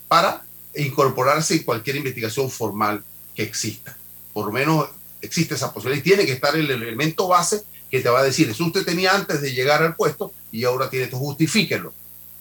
[0.08, 0.44] para
[0.76, 3.98] incorporarse en cualquier investigación formal que exista.
[4.34, 4.90] Por lo menos
[5.22, 8.50] existe esa posibilidad y tiene que estar el elemento base que te va a decir,
[8.50, 11.94] eso usted tenía antes de llegar al puesto y ahora tiene que justifíquenlo.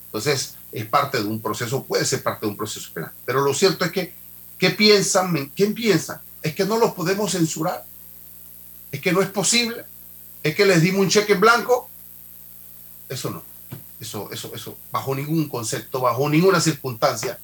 [0.06, 3.12] Entonces, es parte de un proceso, puede ser parte de un proceso penal.
[3.24, 4.12] Pero lo cierto es que,
[4.58, 5.50] ¿qué piensan?
[5.54, 6.22] ¿Quién piensa?
[6.42, 7.84] es que no los podemos censurar,
[8.90, 9.84] es que no es posible,
[10.42, 11.88] es que les dimos un cheque en blanco.
[13.08, 13.42] Eso no,
[14.00, 17.38] eso, eso, eso, bajo ningún concepto, bajo ninguna circunstancia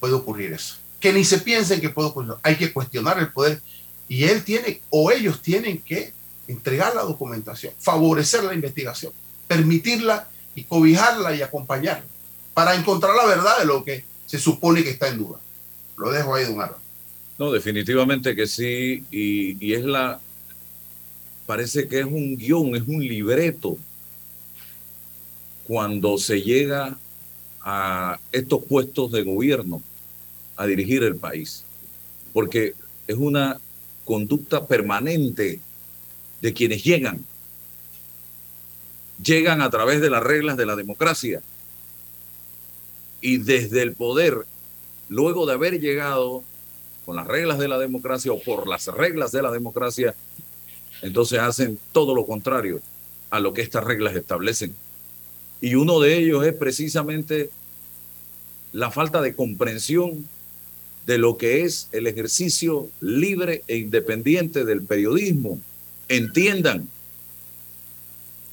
[0.00, 0.76] puede ocurrir eso.
[1.04, 3.60] Que ni se piensen que puede ocurrir, hay que cuestionar el poder
[4.08, 6.14] y él tiene o ellos tienen que
[6.48, 9.12] entregar la documentación, favorecer la investigación,
[9.46, 12.06] permitirla y cobijarla y acompañarla
[12.54, 15.38] para encontrar la verdad de lo que se supone que está en duda.
[15.98, 16.78] Lo dejo ahí, don Álvaro.
[17.36, 19.04] No, definitivamente que sí.
[19.10, 20.22] Y, es la.
[21.44, 23.76] Parece que es un guion, es un libreto.
[25.66, 26.96] Cuando se llega
[27.60, 29.82] a estos puestos de gobierno
[30.56, 31.64] a dirigir el país.
[32.32, 32.74] Porque
[33.06, 33.60] es una
[34.04, 35.60] conducta permanente
[36.40, 37.24] de quienes llegan.
[39.22, 41.40] Llegan a través de las reglas de la democracia.
[43.20, 44.44] Y desde el poder,
[45.08, 46.42] luego de haber llegado
[47.06, 50.14] con las reglas de la democracia o por las reglas de la democracia,
[51.02, 52.80] entonces hacen todo lo contrario
[53.30, 54.74] a lo que estas reglas establecen.
[55.60, 57.50] Y uno de ellos es precisamente
[58.72, 60.28] la falta de comprensión
[61.06, 65.60] de lo que es el ejercicio libre e independiente del periodismo.
[66.08, 66.88] Entiendan,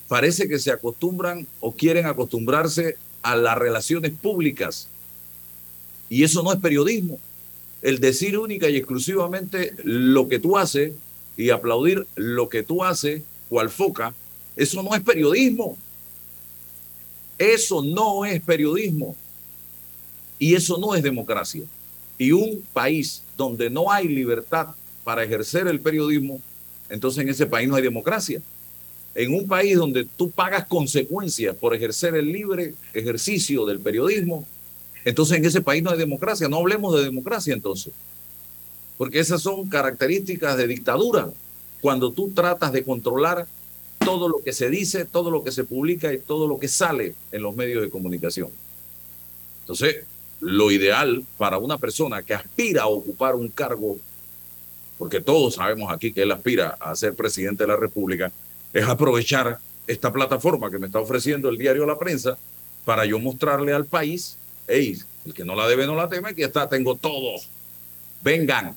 [0.08, 4.88] parece que se acostumbran o quieren acostumbrarse a las relaciones públicas.
[6.10, 7.20] Y eso no es periodismo
[7.82, 10.94] el decir única y exclusivamente lo que tú haces
[11.36, 14.14] y aplaudir lo que tú haces, cual foca,
[14.56, 15.78] eso no es periodismo.
[17.38, 19.16] Eso no es periodismo.
[20.38, 21.64] Y eso no es democracia.
[22.22, 24.68] Y un país donde no hay libertad
[25.04, 26.40] para ejercer el periodismo,
[26.88, 28.44] entonces en ese país no hay democracia.
[29.16, 34.46] En un país donde tú pagas consecuencias por ejercer el libre ejercicio del periodismo,
[35.04, 36.48] entonces en ese país no hay democracia.
[36.48, 37.92] No hablemos de democracia entonces.
[39.00, 41.32] porque esas son características de dictadura,
[41.82, 43.48] cuando tú tratas de controlar
[43.98, 47.16] todo lo que se dice, todo lo que se publica y todo lo que sale
[47.32, 48.50] en los medios de comunicación.
[49.62, 50.06] Entonces,
[50.42, 53.98] lo ideal para una persona que aspira a ocupar un cargo,
[54.98, 58.32] porque todos sabemos aquí que él aspira a ser presidente de la República,
[58.74, 62.38] es aprovechar esta plataforma que me está ofreciendo el diario La Prensa
[62.86, 66.44] para yo mostrarle al país, hey, el que no la debe no la teme, que
[66.44, 67.40] está, tengo todo.
[68.24, 68.76] Vengan,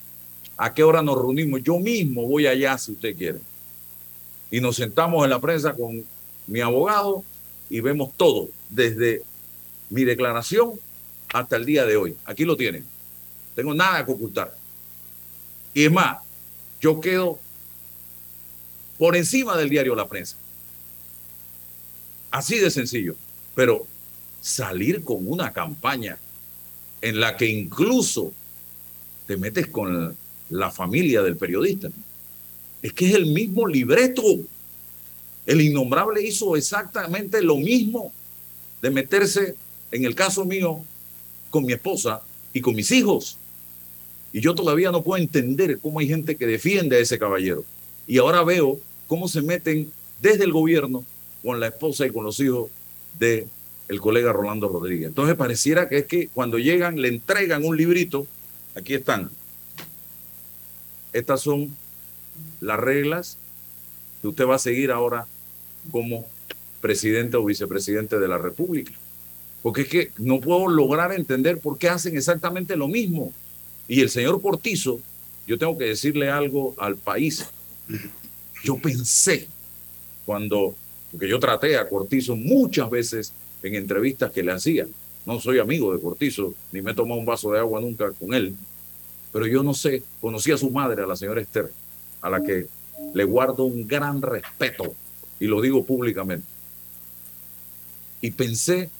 [0.59, 1.62] ¿a qué hora nos reunimos?
[1.62, 3.38] Yo mismo voy allá si usted quiere.
[4.50, 6.05] Y nos sentamos en la prensa con
[6.46, 7.24] mi abogado
[7.70, 9.22] y vemos todo, desde
[9.88, 10.72] mi declaración
[11.35, 12.16] hasta el día de hoy.
[12.25, 12.87] Aquí lo tienen.
[13.57, 14.57] Tengo nada que ocultar.
[15.75, 16.18] Y es más,
[16.81, 17.40] yo quedo
[18.97, 20.37] por encima del diario La Prensa.
[22.31, 23.16] Así de sencillo.
[23.57, 23.85] Pero
[24.40, 26.18] salir con una campaña
[27.01, 28.33] en la que incluso
[29.27, 30.16] te metes con
[30.51, 31.88] la familia del periodista.
[32.81, 34.23] Es que es el mismo libreto.
[35.47, 38.12] El innombrable hizo exactamente lo mismo
[38.81, 39.57] de meterse,
[39.90, 40.85] en el caso mío,
[41.55, 42.21] con mi esposa
[42.53, 43.38] y con mis hijos.
[44.33, 47.64] Y yo todavía no puedo entender cómo hay gente que defiende a ese caballero.
[48.09, 51.05] Y ahora veo cómo se meten desde el gobierno
[51.45, 52.71] con la esposa y con los hijos
[53.21, 53.47] de
[53.87, 55.07] el colega Rolando Rodríguez.
[55.07, 58.27] Entonces pareciera que es que cuando llegan le entregan un librito,
[58.75, 59.31] aquí están.
[61.12, 61.71] Estas son
[62.61, 63.38] las reglas
[64.23, 65.29] que usted va a seguir ahora
[65.93, 66.27] como
[66.81, 68.90] presidente o vicepresidente de la República.
[69.64, 73.33] Porque es que no puedo lograr entender por qué hacen exactamente lo mismo.
[73.88, 75.00] Y el señor Cortizo,
[75.46, 77.46] yo tengo que decirle algo al país.
[78.62, 79.48] Yo pensé
[80.27, 80.74] cuando,
[81.11, 84.87] porque yo traté a Cortizo muchas veces en entrevistas que le hacía.
[85.24, 88.35] No soy amigo de Cortizo, ni me he tomado un vaso de agua nunca con
[88.35, 88.55] él.
[89.33, 91.72] Pero yo no sé, conocí a su madre, a la señora Esther,
[92.20, 92.66] a la que
[93.14, 94.92] le guardo un gran respeto,
[95.40, 96.46] y lo digo públicamente.
[98.20, 98.90] Y pensé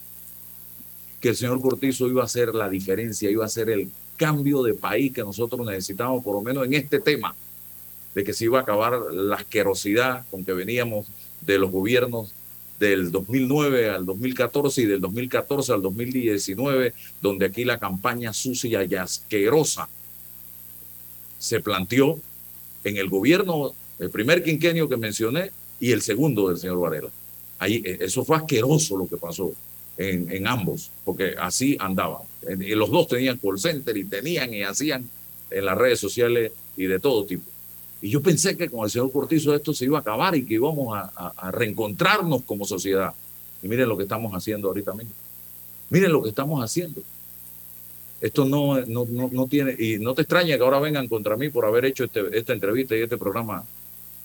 [1.25, 4.75] que el señor Cortizo iba a hacer la diferencia, iba a hacer el cambio de
[4.75, 7.35] país que nosotros necesitamos, por lo menos en este tema,
[8.15, 11.07] de que se iba a acabar la asquerosidad con que veníamos
[11.41, 12.35] de los gobiernos
[12.79, 18.95] del 2009 al 2014 y del 2014 al 2019, donde aquí la campaña sucia y
[18.95, 19.89] asquerosa
[21.39, 22.19] se planteó
[22.85, 27.09] en el gobierno, el primer quinquenio que mencioné y el segundo del señor Varela.
[27.59, 29.55] Ahí, eh, eso fue asqueroso lo que pasó
[29.97, 32.23] en, ambos, porque así andaba.
[32.61, 35.09] Y los dos tenían call center y tenían y hacían
[35.51, 37.45] en las redes sociales y de todo tipo.
[38.03, 40.55] Y yo pensé que con el señor Cortizo esto se iba a acabar y que
[40.55, 43.15] íbamos a, reencontrarnos como sociedad.
[43.63, 45.13] Y miren lo que estamos haciendo ahorita mismo.
[45.91, 47.03] Miren lo que estamos haciendo.
[48.21, 51.65] Esto no, no, no, tiene, y no te extraña que ahora vengan contra mí por
[51.65, 53.65] haber hecho este, esta entrevista y este programa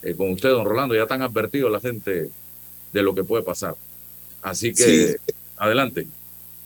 [0.02, 0.96] eh, con usted, don Rolando.
[0.96, 2.30] Ya están advertidos la gente
[2.92, 3.76] de lo que puede pasar.
[4.42, 5.18] Así que
[5.60, 6.08] Adelante.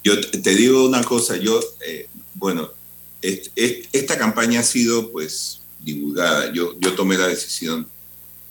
[0.03, 2.69] Yo te digo una cosa, yo, eh, bueno,
[3.21, 6.53] esta campaña ha sido pues divulgada.
[6.53, 7.87] Yo, yo tomé la decisión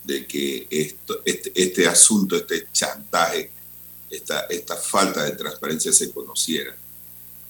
[0.05, 3.51] de que esto, este, este asunto, este chantaje,
[4.11, 6.77] esta, esta falta de transparencia se conociera.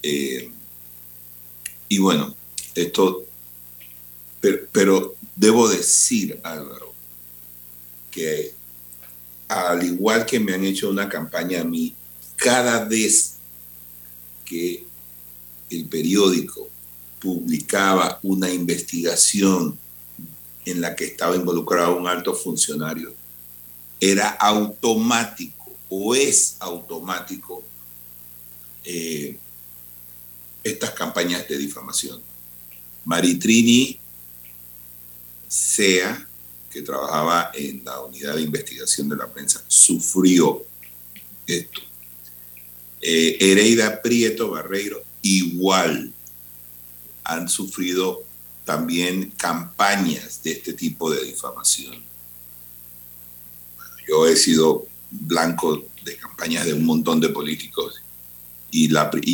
[0.03, 0.51] Eh,
[1.89, 2.37] y bueno,
[2.75, 3.25] esto,
[4.41, 6.93] pero, pero, debo decir, Álvaro,
[8.11, 8.53] que
[9.49, 11.95] al igual que me han hecho una campaña a mí,
[12.43, 13.35] cada vez
[14.45, 14.85] que
[15.71, 16.69] el periódico
[17.21, 19.79] publicaba una investigación
[20.65, 23.15] en la que estaba involucrado un alto funcionario,
[24.01, 27.63] era automático o es automático
[28.85, 29.39] eh,
[30.65, 32.21] estas campañas de difamación.
[33.05, 33.99] Maritrini
[35.49, 36.27] Sea,
[36.71, 40.65] que trabajaba en la unidad de investigación de la prensa, sufrió
[41.47, 41.92] esto.
[43.05, 46.13] Eh, Prieto Barreiro igual
[47.25, 48.23] han sufrido
[48.65, 52.01] también campañas de este tipo de difamación.
[54.09, 58.03] yo he sido blanco de campañas de un montón de políticos
[58.71, 58.91] y,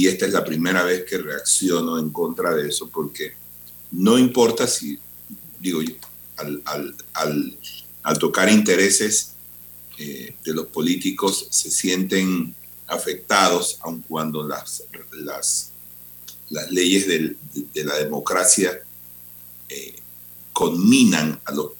[0.07, 3.35] esta es la primera vez que reacciono en contra de eso porque
[3.93, 4.99] no importa si,
[5.61, 5.81] digo,
[6.37, 6.62] al,
[8.03, 9.35] al, tocar intereses
[9.99, 12.55] eh, de los políticos se sienten
[12.89, 15.70] afectados, aun cuando las, las,
[16.51, 17.36] las leyes de,
[17.84, 18.80] la democracia
[19.68, 19.97] eh,
[20.53, 21.72] conminan a los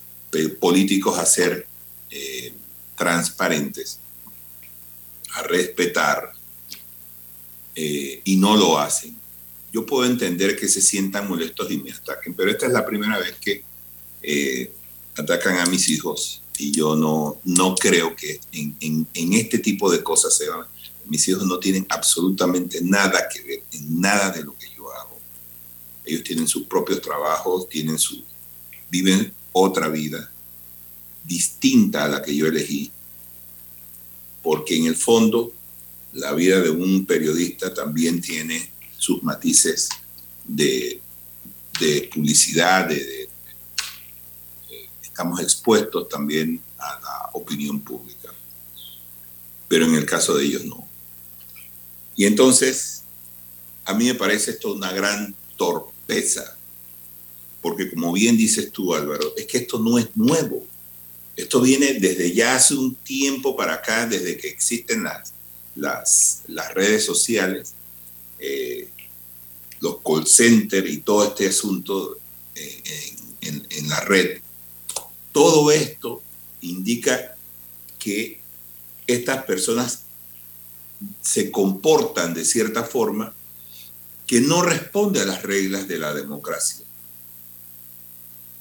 [0.61, 1.67] políticos a ser
[2.11, 2.53] eh,
[2.97, 3.99] transparentes,
[5.35, 6.33] a respetar,
[7.75, 9.17] eh, y no lo hacen.
[9.73, 13.19] yo puedo entender que se sientan molestos y me ataquen, pero esta es la primera
[13.19, 13.65] vez que
[15.17, 20.03] atacan a mis hijos y yo no, no creo que en, en, este tipo de
[20.03, 20.67] cosas se van.
[21.09, 25.19] Mis hijos no tienen absolutamente nada que ver en nada de lo que yo hago.
[26.05, 28.23] Ellos tienen sus propios trabajos, tienen su,
[28.91, 30.31] viven otra vida
[31.25, 32.91] distinta a la que yo elegí,
[34.43, 35.53] porque en el fondo
[36.13, 39.91] la vida de un periodista también tiene sus matices
[40.45, 41.01] de,
[41.79, 43.29] de publicidad, de,
[45.03, 48.33] estamos expuestos también a la opinión pública.
[49.69, 50.88] Pero en el caso de ellos no.
[52.19, 53.05] Y entonces,
[53.85, 56.59] a mí me parece esto una gran torpeza,
[57.63, 60.67] porque como bien dices tú, Álvaro, es que esto no es nuevo.
[61.37, 65.33] Esto viene desde ya hace un tiempo para acá, desde que existen las,
[65.77, 67.75] las, las redes sociales,
[68.41, 68.89] eh,
[69.79, 72.19] los call centers y todo este asunto
[72.57, 72.83] eh,
[73.43, 74.41] en, en, la red.
[75.31, 76.21] Todo esto
[76.63, 77.37] indica
[77.97, 78.41] que
[79.07, 80.01] estas personas
[81.21, 83.35] se comportan de cierta forma
[84.27, 86.85] que no responde a las reglas de la democracia.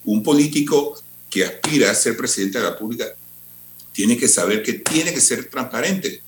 [0.05, 3.05] Un político que aspira a ser presidente de la República
[3.91, 6.21] tiene que saber que tiene que ser transparente.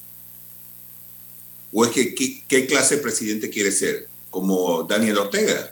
[1.72, 2.16] ¿O es que
[2.47, 4.07] qué, clase de presidente quiere ser?
[4.30, 5.72] ¿Como Daniel Ortega?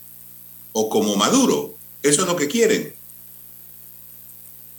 [0.72, 1.76] ¿O como Maduro?
[2.04, 2.94] Eso es lo que quieren.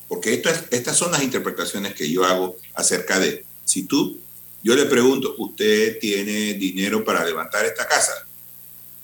[0.07, 4.19] Porque estas, estas son las interpretaciones que yo hago acerca de, si tú,
[4.63, 8.27] yo le pregunto, ¿usted tiene dinero para levantar esta casa?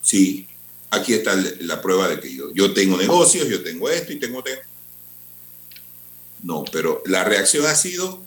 [0.02, 0.46] Sí,
[0.90, 4.42] aquí está la prueba de que yo, yo tengo negocios, yo tengo esto y tengo...
[6.42, 8.22] No, pero la reacción ha sido,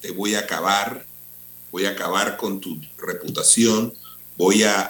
[0.00, 1.04] te voy a acabar,
[1.70, 3.92] voy a acabar con tu reputación,
[4.36, 4.88] voy a,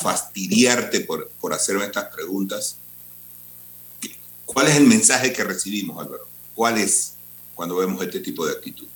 [0.00, 2.78] fastidiarte por, por hacerme estas preguntas.
[4.46, 6.26] ¿Cuál es el mensaje que recibimos, Álvaro?
[6.54, 7.14] ¿Cuál es
[7.54, 8.86] cuando vemos este tipo de actitud?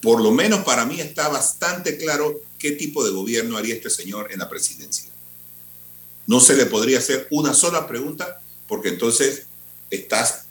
[0.00, 4.32] por lo menos para mí está bastante claro qué tipo de gobierno haría este señor
[4.32, 5.10] en la presidencia.
[6.26, 9.46] No se le podría hacer una sola pregunta porque entonces
[9.90, 10.46] estás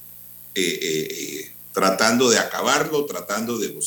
[0.54, 3.68] eh, eh, eh, tratando de acabarlo, tratando de...
[3.68, 3.82] el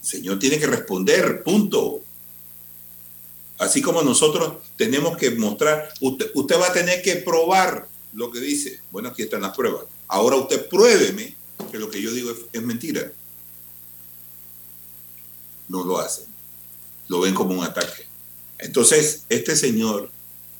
[0.00, 2.02] señor tiene que responder, punto.
[3.58, 8.80] Así como nosotros tenemos que mostrar, usted va a tener que probar lo que dice.
[8.90, 9.84] Bueno, aquí están las pruebas.
[10.10, 11.36] Ahora usted pruébeme
[11.70, 13.12] que lo que yo digo es, mentira.
[15.68, 16.24] No lo hacen.
[17.06, 18.06] Lo ven como un ataque.
[18.58, 20.10] Entonces, este señor,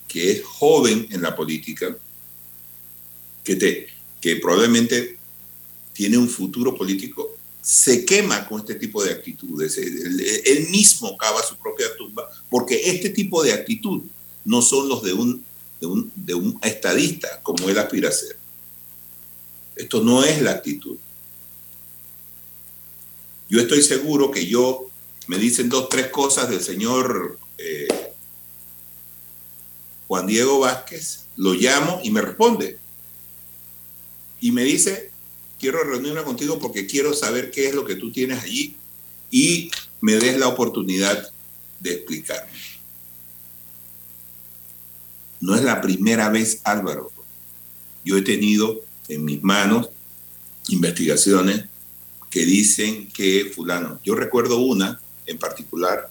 [0.07, 1.97] que es joven en la política,
[3.43, 3.89] que, te,
[4.21, 5.19] que probablemente
[5.95, 9.77] tiene un futuro político, se quema con este tipo de actitudes.
[9.79, 14.03] Él, mismo cava su propia tumba, porque este tipo de actitud
[14.45, 15.45] no son los de un,
[15.81, 18.40] de un, de un estadista como él aspira a ser.
[19.81, 20.99] Esto no es la actitud.
[23.49, 24.91] Yo estoy seguro que yo
[25.27, 27.89] me dicen dos, tres cosas del señor eh,
[30.07, 32.79] Juan Diego Vázquez, lo llamo y me responde.
[34.41, 35.11] Y me dice,
[35.59, 38.77] quiero reunirme contigo porque quiero saber qué es lo que tú tienes allí
[39.31, 39.71] y
[40.03, 41.31] me des la oportunidad
[41.79, 42.53] de explicarme.
[45.41, 47.11] No es la primera vez, Álvaro.
[48.05, 49.89] Yo he tenido en mis manos
[50.69, 51.65] investigaciones
[52.31, 56.09] que dicen que fulano, yo recuerdo una en particular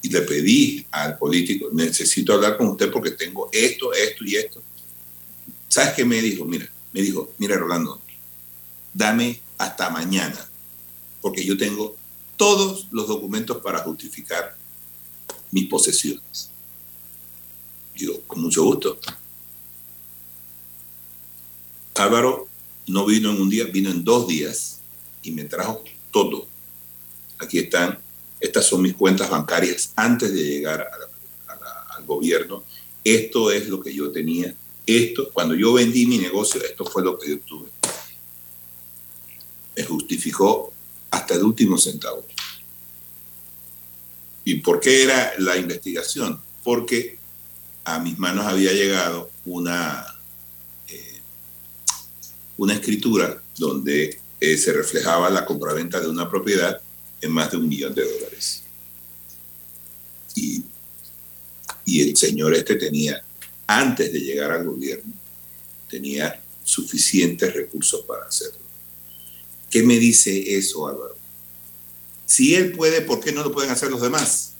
[0.00, 4.62] y le pedí al político, necesito hablar con usted porque tengo esto, esto y esto.
[5.68, 6.44] ¿Sabes qué me dijo?
[6.44, 8.00] Mira, me dijo, mira Rolando,
[8.94, 10.48] dame hasta mañana,
[11.20, 11.96] porque yo tengo
[12.36, 14.56] todos los documentos para justificar
[15.50, 16.50] mis posesiones.
[17.94, 18.98] Digo, con mucho gusto.
[21.98, 22.48] Álvaro
[22.86, 24.80] no vino en un día, vino en dos días
[25.22, 26.46] y me trajo todo.
[27.38, 27.98] Aquí están,
[28.40, 30.88] estas son mis cuentas bancarias antes de llegar
[31.90, 32.64] al gobierno.
[33.02, 34.54] Esto es lo que yo tenía.
[34.84, 37.68] Esto, cuando yo vendí mi negocio, esto fue lo que yo tuve
[39.76, 40.72] me justificó
[41.10, 42.24] hasta el último centavo.
[44.44, 46.40] ¿Y por qué era la investigación?
[46.64, 47.18] Porque
[47.84, 50.06] a mis manos había llegado una,
[52.56, 56.80] una escritura donde eh, se reflejaba la compraventa de una propiedad
[57.20, 58.62] en más de un millón de dólares.
[60.34, 60.62] Y,
[61.84, 63.22] y el señor este tenía,
[63.66, 65.12] antes de llegar al gobierno,
[65.88, 68.60] tenía suficientes recursos para hacerlo.
[69.70, 71.16] ¿Qué me dice eso, Álvaro?
[72.26, 74.52] Si él puede, ¿por qué no lo pueden hacer los demás?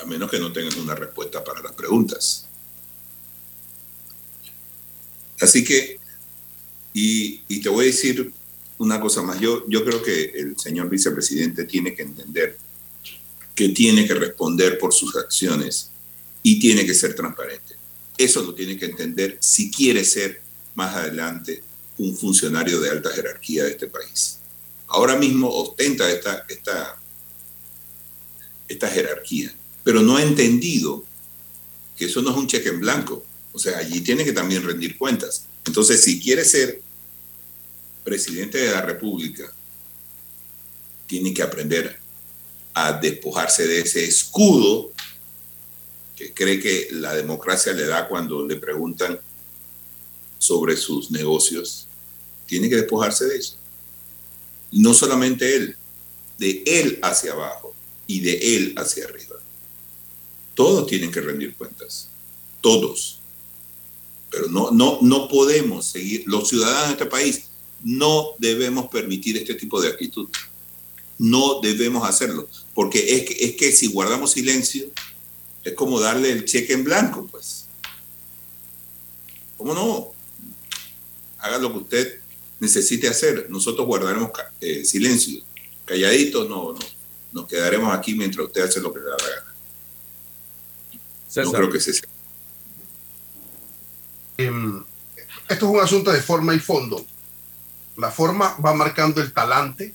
[0.00, 2.46] A menos que no tengan una respuesta para las preguntas.
[5.42, 5.98] Así que,
[6.94, 8.32] y, te voy a decir
[8.78, 9.40] una cosa más.
[9.40, 12.56] Yo, yo creo que el señor vicepresidente tiene que entender
[13.54, 15.90] que tiene que responder por sus acciones
[16.42, 17.74] y tiene que ser transparente.
[18.16, 20.40] Eso lo tiene que entender si quiere ser
[20.74, 21.62] más adelante
[21.98, 24.38] un funcionario de alta jerarquía de este país.
[24.86, 27.00] Ahora mismo ostenta esta, esta,
[28.68, 31.04] esta jerarquía, pero no ha entendido
[31.96, 33.24] que eso no es un cheque en blanco.
[33.52, 35.46] O sea, allí tiene que también rendir cuentas.
[35.66, 36.80] Entonces, si quiere ser
[38.04, 39.52] presidente de la República,
[41.06, 41.98] tiene que aprender
[42.74, 44.92] a despojarse de ese escudo
[46.16, 49.20] que cree que la democracia le da cuando le preguntan
[50.38, 51.86] sobre sus negocios.
[52.46, 53.56] Tiene que despojarse de eso.
[54.72, 55.76] No solamente él,
[56.38, 57.74] de él hacia abajo
[58.06, 59.36] y de él hacia arriba.
[60.54, 62.08] Todos tienen que rendir cuentas.
[62.60, 63.21] Todos.
[64.32, 67.44] Pero no, no, no podemos seguir, los ciudadanos de este país
[67.84, 70.28] no debemos permitir este tipo de actitud.
[71.18, 74.90] No debemos hacerlo, porque es que, es que si guardamos silencio,
[75.62, 77.66] es como darle el cheque en blanco, pues.
[79.58, 80.12] ¿Cómo no?
[81.38, 82.20] Haga lo que usted
[82.58, 83.46] necesite hacer.
[83.50, 84.30] Nosotros guardaremos
[84.60, 85.42] eh, silencio.
[85.84, 86.78] Calladitos no, no,
[87.32, 89.54] nos quedaremos aquí mientras usted hace lo que le da la gana.
[91.44, 92.11] No creo que se sea.
[94.36, 94.82] Em,
[95.48, 97.04] esto es un asunto de forma y fondo.
[97.96, 99.94] La forma va marcando el talante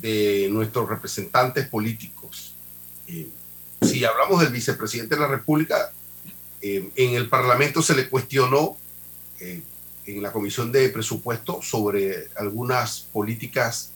[0.00, 2.54] de nuestros representantes políticos.
[3.06, 3.28] Eh,
[3.82, 5.92] si hablamos del vicepresidente de la República,
[6.62, 8.76] em, en el Parlamento se le cuestionó
[9.40, 9.62] eh,
[10.06, 13.92] en la Comisión de Presupuesto sobre algunas políticas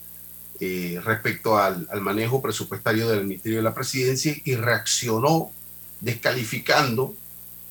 [0.61, 5.51] eh, respecto al, al, manejo presupuestario del Ministerio de la Presidencia y reaccionó
[6.01, 7.15] descalificando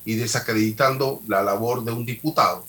[0.04, 2.66] y desacreditando la labor de un diputado,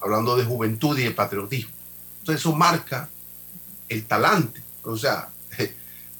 [0.00, 1.72] hablando de juventud y de patriotismo.
[2.20, 3.08] Entonces eso marca
[3.88, 4.62] el talante.
[4.82, 5.28] O sea,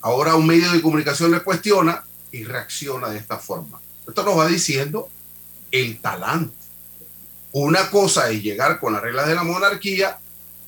[0.01, 3.81] ahora un medio de comunicación le cuestiona y reacciona de esta forma.
[4.07, 5.09] Esto nos va diciendo
[5.70, 6.57] el talante.
[7.53, 10.18] Una cosa es llegar con las reglas de la monarquía,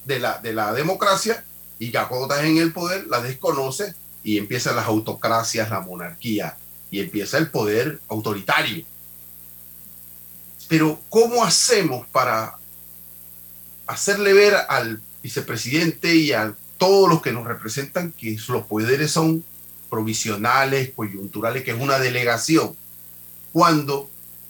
[0.04, 1.44] de la, de la democracia,
[1.78, 6.56] y ya cuando estás en el poder, la desconoce y empiezan las autocracias, la monarquía,
[6.90, 8.84] y empieza el poder autoritario.
[10.70, 12.56] Pero ¿cómo hacemos para
[13.88, 19.44] hacerle ver al vicepresidente y a todos los que nos representan que los poderes son
[19.90, 22.76] provisionales, coyunturales, que es una delegación,
[23.52, 24.08] cuando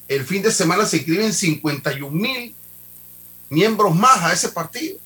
[0.09, 2.55] el fin de semana se inscriben 51 mil
[3.49, 4.99] miembros más a ese partido?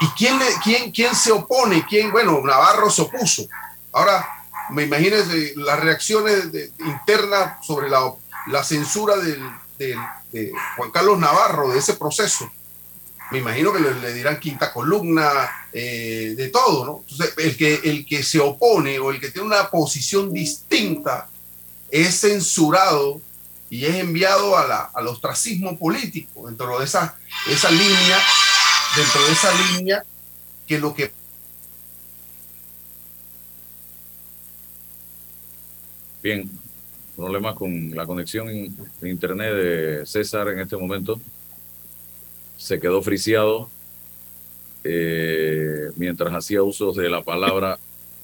[0.00, 1.86] ¿Y quién, quién, quién se opone?
[1.88, 2.10] ¿Quién?
[2.10, 3.46] Bueno, Navarro se opuso.
[3.92, 4.26] Ahora,
[4.70, 5.16] me imagino
[5.58, 6.48] las reacciones
[6.80, 8.12] internas sobre la,
[8.48, 9.40] la censura del,
[10.76, 12.50] Juan Carlos Navarro, de ese proceso,
[13.30, 17.24] me imagino que le, dirán quinta columna, eh, de todo, ¿no?
[17.38, 21.28] El que, el que se opone o el que tiene una posición distinta
[21.90, 23.20] es censurado
[23.68, 27.16] y es enviado a la, al ostracismo político dentro de esa,
[27.48, 28.18] esa línea,
[28.96, 30.04] dentro de esa línea
[30.66, 31.12] que lo que
[36.22, 36.59] Bien,
[37.20, 41.20] problemas con la conexión en, internet de César en este momento.
[42.56, 43.68] Se quedó friciado
[44.84, 47.78] eh, mientras hacía uso de la palabra.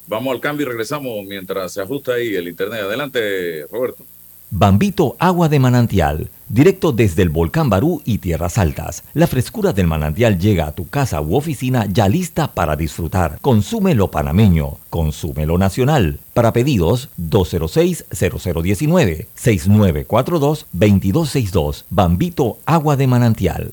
[0.07, 2.81] Vamos al cambio y regresamos mientras se ajusta ahí el internet.
[2.83, 4.05] Adelante, Roberto.
[4.51, 9.03] Bambito Agua de Manantial, directo desde el volcán Barú y Tierras Altas.
[9.13, 13.41] La frescura del manantial llega a tu casa u oficina ya lista para disfrutar.
[13.41, 16.21] Consume lo panameño, consume lo nacional.
[16.33, 21.85] Para pedidos 206-0019 6942-2262.
[21.91, 23.73] Bambito Agua de Manantial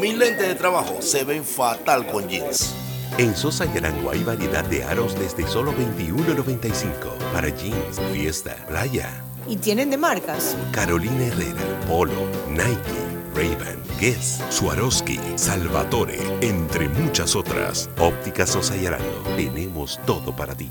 [0.00, 2.74] Mis lentes de trabajo se ven fatal con jeans.
[3.16, 9.10] En Sosa y Arango hay variedad de aros desde solo $21.95 para jeans, fiesta, playa.
[9.48, 10.54] ¿Y tienen de marcas?
[10.70, 12.76] Carolina Herrera, Polo, Nike,
[13.34, 17.88] Ray-Ban, Guess, Swarovski, Salvatore, entre muchas otras.
[17.98, 20.70] Ópticas Osayarano, tenemos todo para ti.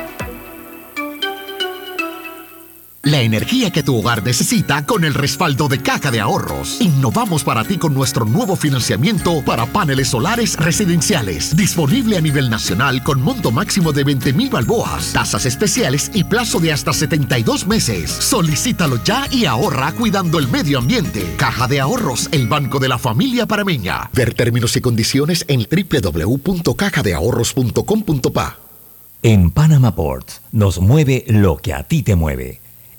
[3.03, 6.79] La energía que tu hogar necesita con el respaldo de Caja de Ahorros.
[6.81, 11.55] Innovamos para ti con nuestro nuevo financiamiento para paneles solares residenciales.
[11.55, 16.59] Disponible a nivel nacional con monto máximo de 20 mil balboas, tasas especiales y plazo
[16.59, 18.11] de hasta 72 meses.
[18.11, 21.25] Solicítalo ya y ahorra cuidando el medio ambiente.
[21.37, 24.11] Caja de Ahorros, el banco de la familia parameña.
[24.13, 28.59] Ver términos y condiciones en www.cajadeahorros.com.pa.
[29.23, 32.60] En Panama Ports nos mueve lo que a ti te mueve.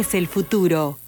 [0.00, 0.98] el futuro.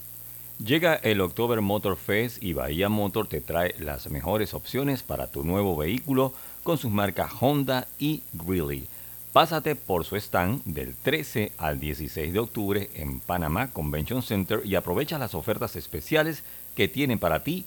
[0.63, 5.45] Llega el October Motor Fest y Bahía Motor te trae las mejores opciones para tu
[5.45, 8.87] nuevo vehículo con sus marcas Honda y Greeley.
[9.33, 14.75] Pásate por su stand del 13 al 16 de octubre en Panamá Convention Center y
[14.75, 16.43] aprovecha las ofertas especiales
[16.77, 17.65] que tienen para ti.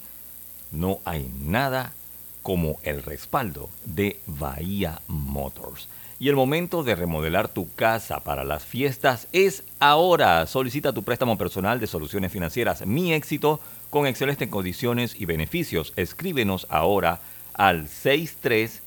[0.70, 1.92] No hay nada
[2.42, 5.88] como el respaldo de Bahía Motors.
[6.18, 10.46] Y el momento de remodelar tu casa para las fiestas es ahora.
[10.46, 13.60] Solicita tu préstamo personal de soluciones financieras Mi Éxito
[13.90, 15.92] con excelentes condiciones y beneficios.
[15.96, 17.20] Escríbenos ahora
[17.52, 18.80] al 63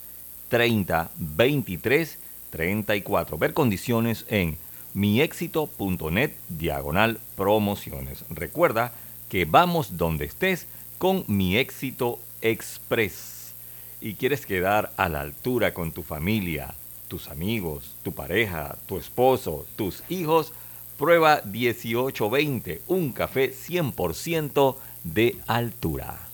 [0.48, 2.18] 30 23
[2.50, 3.38] 34.
[3.38, 4.58] Ver condiciones en
[4.96, 8.26] miexito.net diagonal promociones.
[8.32, 8.92] Recuerda
[9.30, 10.66] que vamos donde estés
[10.98, 13.54] con Mi Éxito Express.
[14.02, 16.74] Y quieres quedar a la altura con tu familia
[17.10, 20.54] tus amigos, tu pareja, tu esposo, tus hijos,
[20.98, 26.29] prueba 1820, un café 100% de altura.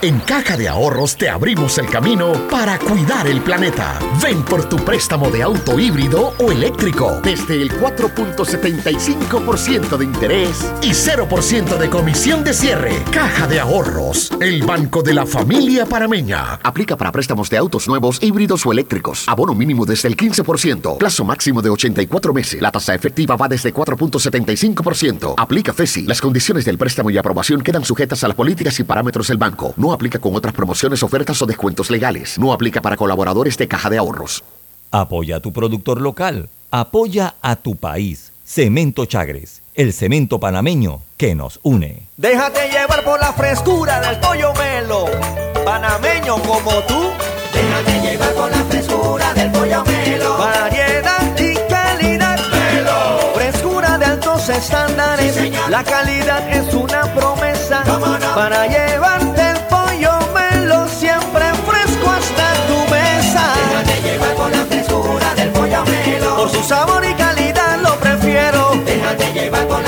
[0.00, 3.98] En Caja de Ahorros te abrimos el camino para cuidar el planeta.
[4.22, 10.90] Ven por tu préstamo de auto híbrido o eléctrico desde el 4.75% de interés y
[10.90, 12.92] 0% de comisión de cierre.
[13.10, 16.60] Caja de Ahorros, el banco de la familia parameña.
[16.62, 19.24] Aplica para préstamos de autos nuevos, híbridos o eléctricos.
[19.26, 20.98] Abono mínimo desde el 15%.
[20.98, 22.62] Plazo máximo de 84 meses.
[22.62, 25.34] La tasa efectiva va desde 4.75%.
[25.36, 26.04] Aplica FESI.
[26.04, 29.74] Las condiciones del préstamo y aprobación quedan sujetas a las políticas y parámetros del banco.
[29.92, 32.38] Aplica con otras promociones, ofertas o descuentos legales.
[32.38, 34.44] No aplica para colaboradores de caja de ahorros.
[34.90, 36.48] Apoya a tu productor local.
[36.70, 38.32] Apoya a tu país.
[38.44, 42.08] Cemento Chagres, el cemento panameño que nos une.
[42.16, 45.04] Déjate llevar por la frescura del pollo melo.
[45.64, 47.10] Panameño como tú.
[47.52, 50.38] Déjate llevar por la frescura del pollo melo.
[50.38, 52.38] Variedad y calidad.
[52.50, 53.32] Melo.
[53.34, 55.34] Frescura de altos estándares.
[55.34, 57.84] Sí, la calidad es una promesa.
[57.84, 58.00] No?
[58.34, 59.37] Para llevarte
[66.58, 68.72] Su sabor y calidad lo prefiero.
[68.84, 69.87] Déjate llevar con la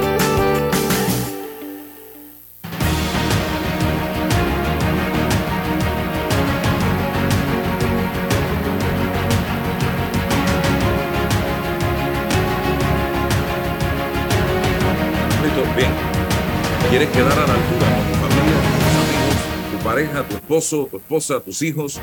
[20.51, 21.99] Esposo, tu esposa, tus hijos?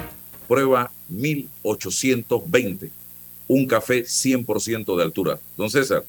[0.47, 2.91] Prueba 1820.
[3.47, 5.39] Un café 100% de altura.
[5.57, 6.05] Don César.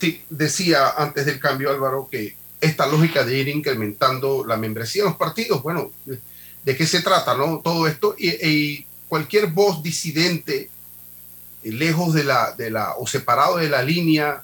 [0.00, 5.10] Sí, decía antes del cambio, Álvaro, que esta lógica de ir incrementando la membresía en
[5.10, 5.92] los partidos, bueno,
[6.64, 7.60] ¿de qué se trata, no?
[7.62, 10.68] Todo esto y, y cualquier voz disidente,
[11.62, 14.42] eh, lejos de la, de la, o separado de la línea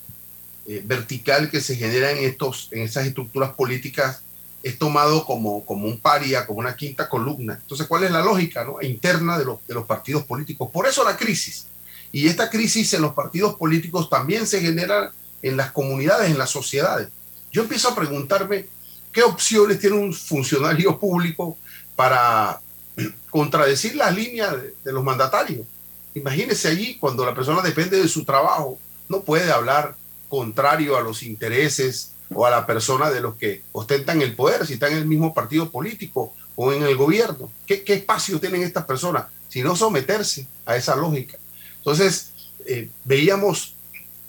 [0.69, 4.23] eh, vertical que se genera en, estos, en esas estructuras políticas,
[4.63, 7.59] es tomado como, como un paria, como una quinta columna.
[7.61, 8.77] Entonces, ¿cuál es la lógica no?
[8.81, 10.71] interna de los, de los partidos políticos?
[10.73, 11.67] Por eso la crisis.
[12.13, 16.51] Y esta crisis en los partidos políticos también se genera en las comunidades, en las
[16.51, 17.09] sociedades.
[17.51, 18.67] Yo empiezo a preguntarme
[19.11, 21.57] qué opciones tiene un funcionario público
[21.97, 22.61] para
[23.31, 25.67] contradecir las líneas de, de los mandatarios.
[26.15, 29.97] Imagínese allí cuando la persona depende de su trabajo, no puede hablar
[30.29, 34.75] contrario a los intereses o a la persona de los que ostentan el poder, si
[34.75, 37.51] están en el mismo partido político o en el gobierno.
[37.67, 39.27] ¿Qué, qué espacio tienen estas personas?
[39.49, 41.39] Si no someterse a esa lógica.
[41.79, 42.31] Entonces,
[42.67, 43.75] eh, veíamos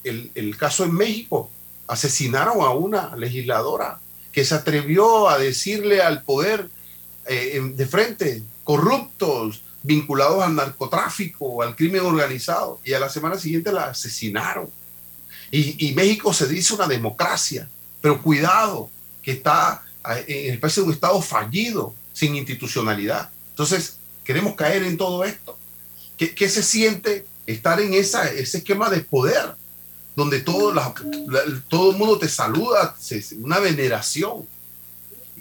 [0.04, 1.50] el, el caso en México,
[1.88, 4.00] asesinaron a una legisladora
[4.32, 6.70] que se atrevió a decirle al poder
[7.28, 13.72] eh, de frente, corruptos, vinculados al narcotráfico, al crimen organizado, y a la semana siguiente
[13.72, 14.70] la asesinaron.
[15.52, 17.70] Y, y México se dice una democracia,
[18.04, 18.92] pero cuidado,
[19.24, 19.82] que está
[20.28, 23.32] en especie de un Estado fallido, sin institucionalidad.
[23.50, 25.58] Entonces, queremos caer en todo esto.
[26.18, 29.56] ¿Qué, qué se siente estar en esa, ese esquema de poder?
[30.16, 30.74] donde todo,
[31.68, 32.96] todo el mundo te saluda,
[33.40, 34.48] una veneración.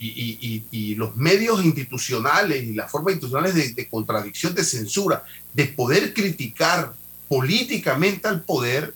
[0.04, 6.12] Y, y, los medios institucionales y las formas institucionales de, contradicción, de censura, de poder
[6.12, 6.92] criticar
[7.28, 8.94] políticamente al poder,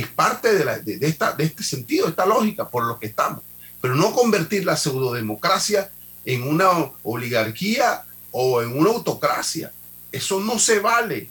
[0.00, 3.06] es parte de, la, de, esta, de este sentido, de esta lógica por lo que
[3.06, 3.42] estamos.
[3.80, 5.90] Pero no convertir la pseudodemocracia
[6.24, 6.68] en una
[7.02, 9.72] oligarquía o en una autocracia.
[10.12, 11.30] Eso no se vale.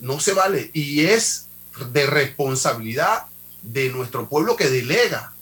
[0.00, 0.70] No se vale.
[0.72, 1.46] Y es
[1.92, 3.26] de responsabilidad
[3.62, 5.32] de nuestro pueblo que delega,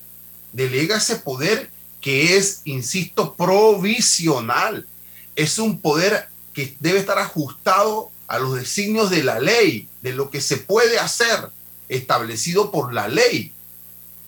[0.53, 1.71] delega ese poder
[2.01, 4.87] que es, insisto, provisional.
[5.35, 10.31] Es un poder que debe estar ajustado a los designios de la ley, de lo
[10.31, 11.51] que se puede hacer,
[11.89, 13.53] establecido por la ley.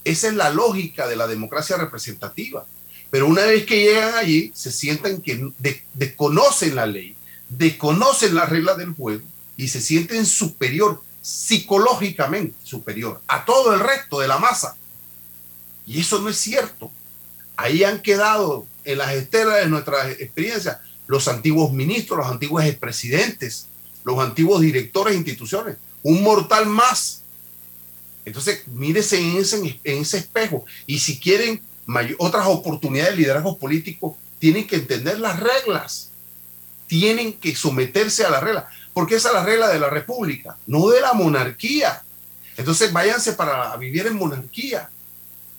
[0.04, 2.66] Esa es la lógica de la democracia representativa.
[3.10, 7.16] Pero una vez que llegan allí, se sienten que de, desconocen la ley,
[7.48, 9.22] desconocen las reglas del juego
[9.56, 14.76] y se sienten superior psicológicamente superior a todo el resto de la masa.
[15.86, 16.90] Y eso no es cierto.
[17.56, 23.66] Ahí han quedado en las estelas de nuestra experiencia los antiguos ministros, los antiguos expresidentes,
[24.04, 25.76] los antiguos directores de instituciones.
[26.02, 27.22] Un mortal más.
[28.28, 30.64] Entonces, mírese en ese, espejo.
[30.86, 31.60] Y si quieren
[32.18, 36.10] otras oportunidades de liderazgo político, tienen que entender las reglas.
[36.86, 38.64] Tienen que someterse a las reglas
[38.98, 42.02] porque esa es la regla de la república, no de la monarquía.
[42.56, 44.90] Entonces váyanse para vivir en monarquía.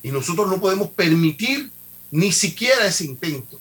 [0.04, 1.72] Y nosotros no podemos permitir
[2.12, 3.58] ni siquiera ese intento.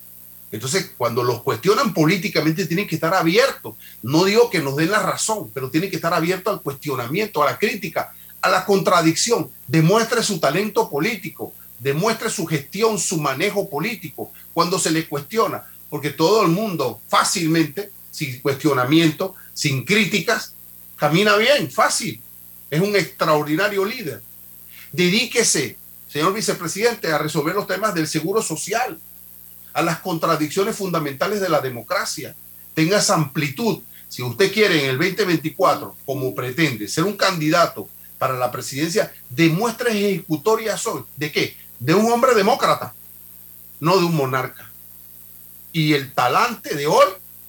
[0.50, 3.76] Entonces, cuando los cuestionan políticamente, tienen que estar abiertos.
[4.02, 7.52] No digo que nos den la razón, pero tienen que estar abiertos al cuestionamiento, a
[7.52, 9.50] la crítica, a la contradicción.
[9.66, 16.10] Demuestre su talento político, demuestre su gestión, su manejo político cuando se le cuestiona, porque
[16.10, 20.54] todo el mundo fácilmente, sin cuestionamiento, sin críticas,
[20.96, 22.20] camina bien, fácil.
[22.70, 24.22] Es un extraordinario líder.
[24.92, 25.78] Dedíquese
[26.08, 28.98] señor vicepresidente, a resolver los temas del seguro social,
[29.72, 32.34] a las contradicciones fundamentales de la democracia.
[32.74, 33.80] Tenga esa amplitud.
[34.08, 37.88] Si usted quiere en el 2024, como pretende, ser un candidato
[38.18, 41.04] para la presidencia, demuestre ejecutoria soy.
[41.16, 41.56] ¿De qué?
[41.78, 42.94] De un hombre demócrata,
[43.80, 44.70] no de un monarca.
[45.72, 47.06] Y el talante de hoy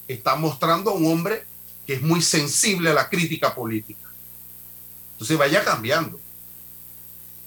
[0.07, 1.45] está mostrando a un hombre
[1.87, 4.07] que es muy sensible a la crítica política.
[5.13, 6.19] Entonces vaya cambiando.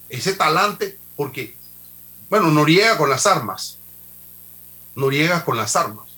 [0.08, 1.54] Ese talante, porque,
[2.28, 3.78] bueno, Noriega con las armas,
[4.94, 6.08] Noriega con las armas,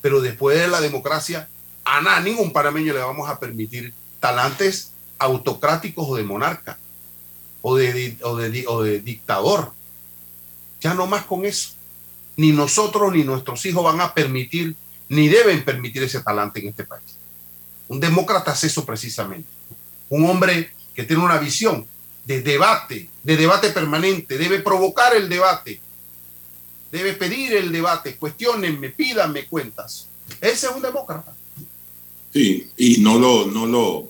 [0.00, 1.48] pero después de la democracia,
[1.84, 6.78] a nada, ningún panameño le vamos a permitir talantes autocráticos o de monarca,
[7.62, 9.72] o de, o de, o de dictador.
[10.80, 11.70] Ya no más con eso.
[12.36, 14.74] Ni nosotros ni nuestros hijos van a permitir,
[15.08, 17.16] ni deben permitir ese talante en este país.
[17.88, 19.48] Un demócrata es eso precisamente.
[20.08, 21.86] Un hombre que tiene una visión
[22.24, 25.80] de debate, de debate permanente, debe provocar el debate,
[26.90, 30.08] debe pedir el debate, cuestionenme, pídanme cuentas.
[30.40, 31.34] Ese es un demócrata.
[32.32, 34.08] Sí, y no lo, no lo.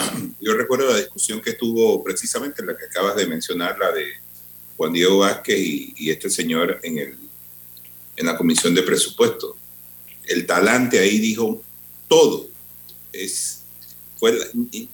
[0.40, 4.06] Yo recuerdo la discusión que tuvo precisamente la que acabas de mencionar, la de
[4.76, 7.18] Juan Diego Vázquez y, y este señor en, el,
[8.16, 9.56] en la comisión de presupuesto.
[10.24, 11.62] El talante ahí dijo
[12.08, 12.48] todo.
[13.12, 13.60] Es
[14.20, 14.38] fue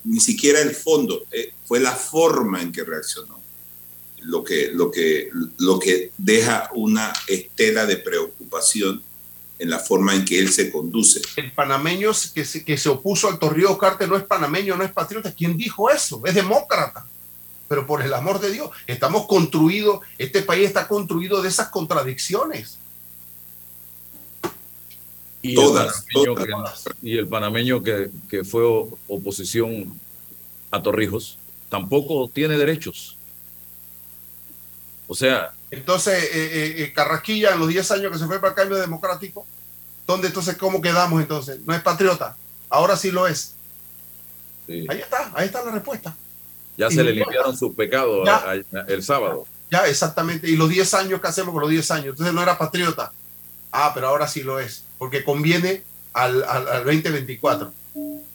[0.04, 3.42] ni, siquiera el fondo, eh, fue la forma en que reaccionó.
[4.22, 9.02] Lo que, lo, que, lo que deja una estela de preocupación
[9.58, 11.20] en la forma en que él se conduce.
[11.36, 14.92] El panameño que se, que se opuso al Torrijos Carte no es panameño, no es
[14.92, 15.32] patriota.
[15.32, 16.20] ¿Quién dijo eso?
[16.24, 17.06] Es demócrata.
[17.68, 22.78] Pero por el amor de Dios, estamos construidos, este país está construido de esas contradicciones.
[25.42, 26.84] Y todas, el todas.
[26.84, 28.62] Que, y el panameño que, que, fue
[29.08, 29.98] oposición
[30.70, 31.38] a Torrijos
[31.68, 33.16] tampoco tiene derechos.
[35.08, 35.52] O sea.
[35.70, 39.46] Entonces, eh, eh, Carrasquilla, en los 10 años que se fue para el cambio democrático,
[40.06, 41.60] ¿dónde entonces cómo quedamos entonces?
[41.66, 42.36] No es patriota,
[42.68, 43.54] ahora sí lo es.
[44.66, 44.86] Sí.
[44.88, 46.16] Ahí está, ahí está la respuesta.
[46.76, 48.28] Ya y se le limpiaron sus pecados
[48.88, 49.46] el sábado.
[49.70, 50.48] Ya, exactamente.
[50.48, 52.06] Y los 10 años que hacemos con los 10 años.
[52.10, 53.12] Entonces no era patriota.
[53.72, 57.72] Ah, pero ahora sí lo es porque conviene al, al, al 2024.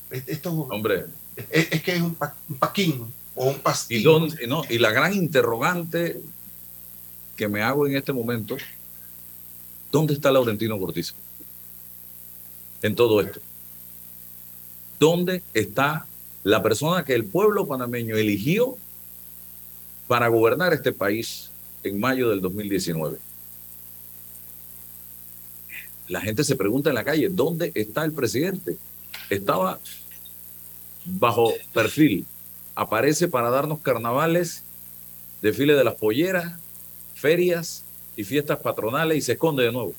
[0.09, 1.05] Esto, Hombre.
[1.36, 3.99] Es, es, que es un, pa, un paquín o un pastín.
[3.99, 6.21] Y, dónde, no, y la gran interrogante
[7.41, 8.55] que me hago en este momento,
[9.91, 11.15] ¿dónde está Laurentino Cortizo?
[12.83, 13.39] En todo esto.
[14.99, 16.05] ¿Dónde está
[16.43, 18.77] la persona que el pueblo panameño eligió
[20.07, 21.49] para gobernar este país
[21.81, 23.17] en mayo del 2019?
[26.09, 28.77] la gente se pregunta en la calle, ¿dónde está el presidente?
[29.31, 29.79] Estaba
[31.05, 32.25] bajo perfil,
[32.75, 34.61] aparece para darnos carnavales,
[35.41, 36.61] desfile de las polleras,
[37.22, 37.84] ferias
[38.15, 39.93] y fiestas patronales y se esconde de nuevo.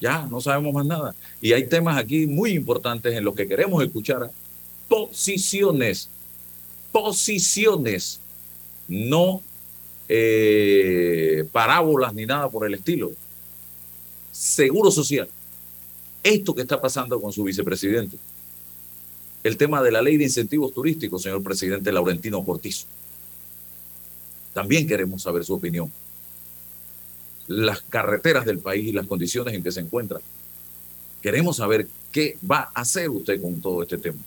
[0.00, 1.14] Ya, no sabemos más nada.
[1.40, 4.30] Y hay temas aquí muy importantes en los que queremos escuchar
[4.88, 6.08] posiciones,
[6.92, 8.20] posiciones,
[8.86, 9.42] no
[10.08, 13.10] eh, parábolas ni nada por el estilo.
[14.30, 15.28] Seguro social
[16.22, 18.16] esto que está pasando con su vicepresidente.
[19.42, 22.86] El tema de la ley de incentivos turísticos, señor presidente Laurentino Cortizo.
[24.52, 25.90] También queremos saber su opinión.
[27.48, 30.22] Las carreteras del país y las condiciones en que se encuentran.
[31.20, 34.18] Queremos saber qué va a hacer usted con todo este tema.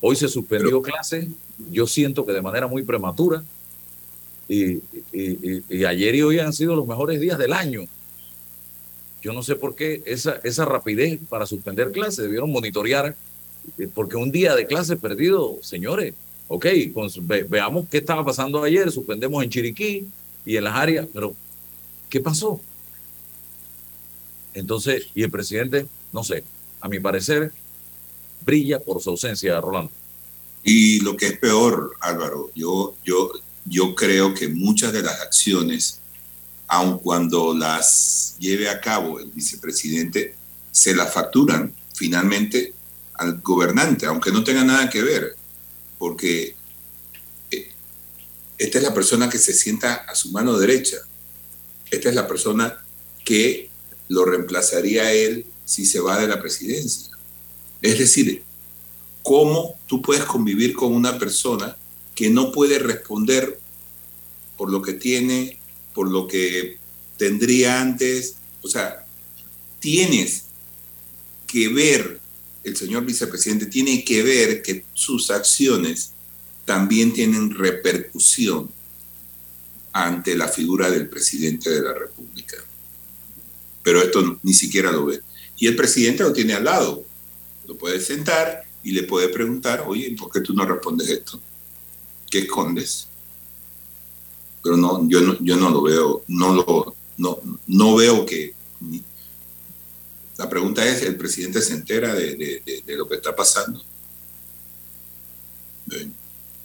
[0.00, 1.28] Hoy se suspendió clase,
[1.70, 3.42] yo siento que de manera muy prematura,
[4.48, 7.82] y, y, y, y, ayer y hoy han sido los mejores días del año
[9.20, 13.16] yo no sé por qué esa, esa rapidez para suspender clases, debieron monitorear,
[13.78, 16.14] eh, porque un día de clase perdido, señores,
[16.46, 20.06] ok, pues, ve, veamos qué estaba pasando ayer, suspendemos en Chiriquí
[20.46, 21.34] y en las áreas, pero
[22.08, 22.60] ¿qué pasó?
[24.54, 26.44] Entonces, y el presidente, no sé,
[26.80, 27.52] a mi parecer,
[28.44, 29.92] brilla por su ausencia, Rolando.
[30.64, 33.30] Y lo que es peor, Álvaro, yo, yo,
[33.64, 36.00] yo creo que muchas de las acciones
[36.68, 40.36] aun cuando las lleve a cabo el vicepresidente,
[40.70, 42.74] se las facturan finalmente
[43.14, 45.34] al gobernante, aunque no tenga nada que ver,
[45.98, 46.54] porque
[47.50, 47.72] eh,
[48.58, 50.98] esta es la persona que se sienta a su mano derecha,
[51.90, 52.84] esta es la persona
[53.24, 53.70] que
[54.08, 57.10] lo reemplazaría a él si se va de la presidencia.
[57.82, 58.42] Es decir,
[59.22, 61.76] ¿cómo tú puedes convivir con una persona
[62.14, 63.58] que no puede responder
[64.56, 65.58] por lo que tiene
[65.98, 66.78] por lo que
[67.16, 68.36] tendría antes.
[68.62, 69.04] O sea,
[69.80, 70.44] tienes
[71.48, 72.20] que ver,
[72.62, 76.12] el señor vicepresidente tiene que ver que sus acciones
[76.64, 78.70] también tienen repercusión
[80.04, 82.56] ante la figura del presidente de la República.
[83.82, 85.20] Pero esto ni siquiera lo ve.
[85.56, 87.04] Y el presidente lo tiene al lado.
[87.66, 91.40] Lo puede sentar y le puede preguntar, oye, ¿por qué tú no respondes esto?
[92.30, 93.08] ¿Qué escondes?
[94.62, 98.54] Pero no, yo no, yo no lo veo, no lo, no, no veo que.
[100.36, 103.82] La pregunta es: ¿el presidente se entera de, lo que está pasando?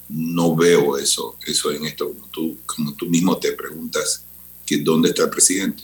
[0.09, 4.23] No veo eso, eso en esto, como tú, como tú mismo te preguntas,
[4.65, 5.83] que ¿dónde está el presidente?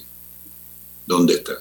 [1.05, 1.53] ¿Dónde está?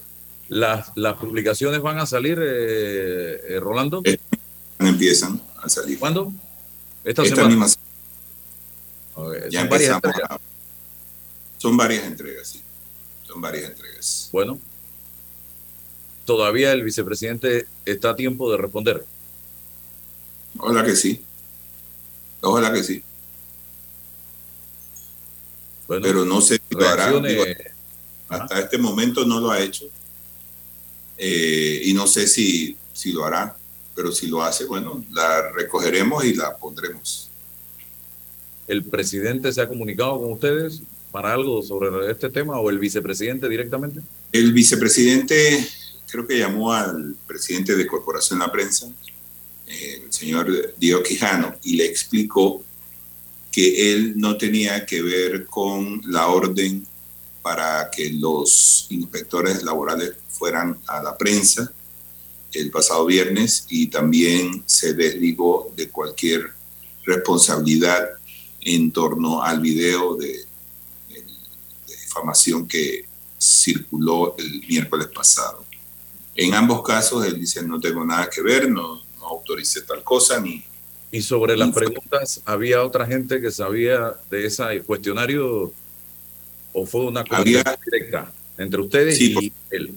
[0.48, 4.02] ¿Las, las publicaciones van a salir, eh, eh, Rolando?
[4.78, 5.98] empiezan a salir.
[5.98, 6.32] ¿Cuándo?
[7.04, 7.48] Esta, semana.
[7.48, 7.66] Misma...
[9.50, 10.40] ya son varias entregas.
[11.58, 12.62] Son varias entregas, sí.
[13.26, 14.28] Son varias entregas.
[14.32, 14.58] Bueno.
[16.24, 19.04] ¿Todavía el vicepresidente está a tiempo de responder?
[20.58, 21.24] Hola que sí.
[22.40, 23.02] Ojalá que sí.
[25.86, 27.12] Pero no sé si lo hará.
[28.28, 29.86] hasta este momento no lo ha hecho.
[31.16, 33.56] Eh, y no sé si, si lo hará.
[33.94, 37.30] Pero si lo hace, bueno, la recogeremos y la pondremos.
[38.68, 43.48] ¿El presidente se ha comunicado con ustedes para algo sobre este tema o el vicepresidente
[43.48, 44.02] directamente?
[44.30, 45.66] El vicepresidente
[46.10, 48.88] creo que llamó al presidente de Corporación La Prensa
[49.68, 52.64] el señor Dio Quijano, y le explicó
[53.50, 56.86] que él no tenía que ver con la orden
[57.42, 61.72] para que los inspectores laborales fueran a la prensa
[62.52, 66.52] el pasado viernes y también se desligó de cualquier
[67.04, 68.08] responsabilidad
[68.60, 70.44] en torno al video de,
[71.08, 71.24] de,
[71.86, 73.06] difamación que
[73.38, 75.64] circuló el miércoles pasado.
[76.34, 80.64] En ambos casos él dice no tengo nada que ver, no, autoricé tal cosa ni...
[81.10, 85.72] Y sobre las preguntas, ¿había otra gente que sabía de ese cuestionario
[86.72, 89.94] o fue una comunicación directa entre ustedes y él?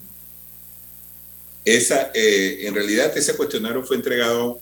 [1.65, 4.59] Esa, eh, en realidad ese cuestionario fue entregado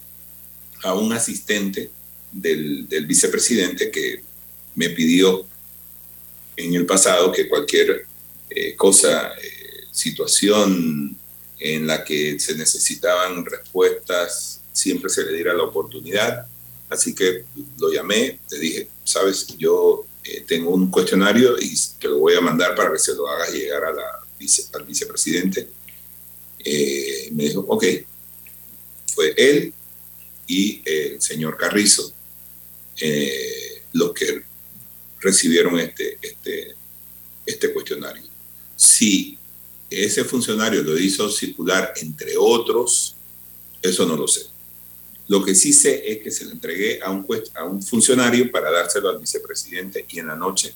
[0.84, 1.92] a un asistente
[2.32, 4.24] del, vicepresidente que
[4.76, 5.46] me pidió
[6.56, 8.06] en el pasado que cualquier
[8.50, 9.60] eh, cosa, eh,
[9.92, 11.16] situación
[11.60, 16.46] en la que se necesitaban respuestas siempre se le diera la oportunidad.
[16.90, 17.46] Así que
[17.78, 22.42] lo llamé, le dije, sabes, yo eh, tengo un cuestionario y te lo voy a
[22.42, 24.20] mandar para que se lo hagas llegar la
[24.74, 25.70] al vicepresidente.
[26.64, 27.86] Eh, me dijo, ok,
[29.14, 29.74] fue él
[30.48, 32.14] y el señor Carrizo
[33.00, 34.44] eh, los que
[35.20, 36.76] recibieron este, este,
[37.46, 38.24] este cuestionario.
[38.76, 39.38] Si
[39.90, 43.16] ese funcionario lo hizo circular entre otros,
[43.82, 44.46] eso no lo sé.
[45.30, 48.72] Lo que sí sé es que se lo entregué a un, a un funcionario para
[48.72, 50.74] dárselo al vicepresidente y en la noche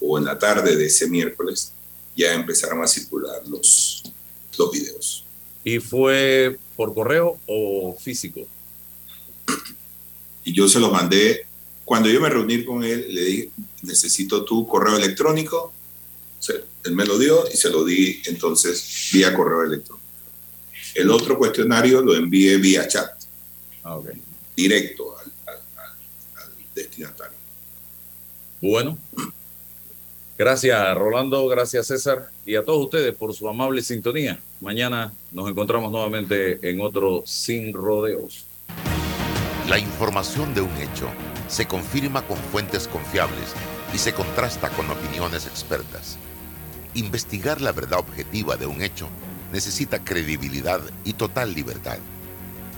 [0.00, 1.72] o en la tarde de ese miércoles
[2.16, 4.04] ya empezaron a circular los,
[4.56, 5.24] los videos.
[5.64, 8.46] ¿Y fue por correo o físico?
[10.44, 11.46] Y yo se lo mandé,
[11.84, 13.50] cuando yo me reuní con él, le dije,
[13.82, 15.72] necesito tu correo electrónico.
[16.84, 20.06] él me lo dio y se lo di entonces vía correo electrónico.
[20.94, 23.17] El otro cuestionario lo envié vía chat.
[23.90, 23.98] Ah,
[24.54, 25.32] directo al,
[26.74, 27.38] destinatario.
[28.60, 28.98] Bueno,
[30.36, 34.38] gracias Rolando, gracias César y a todos ustedes por su amable sintonía.
[34.60, 38.44] Mañana nos encontramos nuevamente en otro Sin Rodeos.
[39.70, 41.08] La información de un hecho
[41.48, 43.54] se confirma con fuentes confiables
[43.94, 46.18] y se contrasta con opiniones expertas.
[46.92, 49.08] Investigar la verdad objetiva de un hecho
[49.50, 51.98] necesita credibilidad y total libertad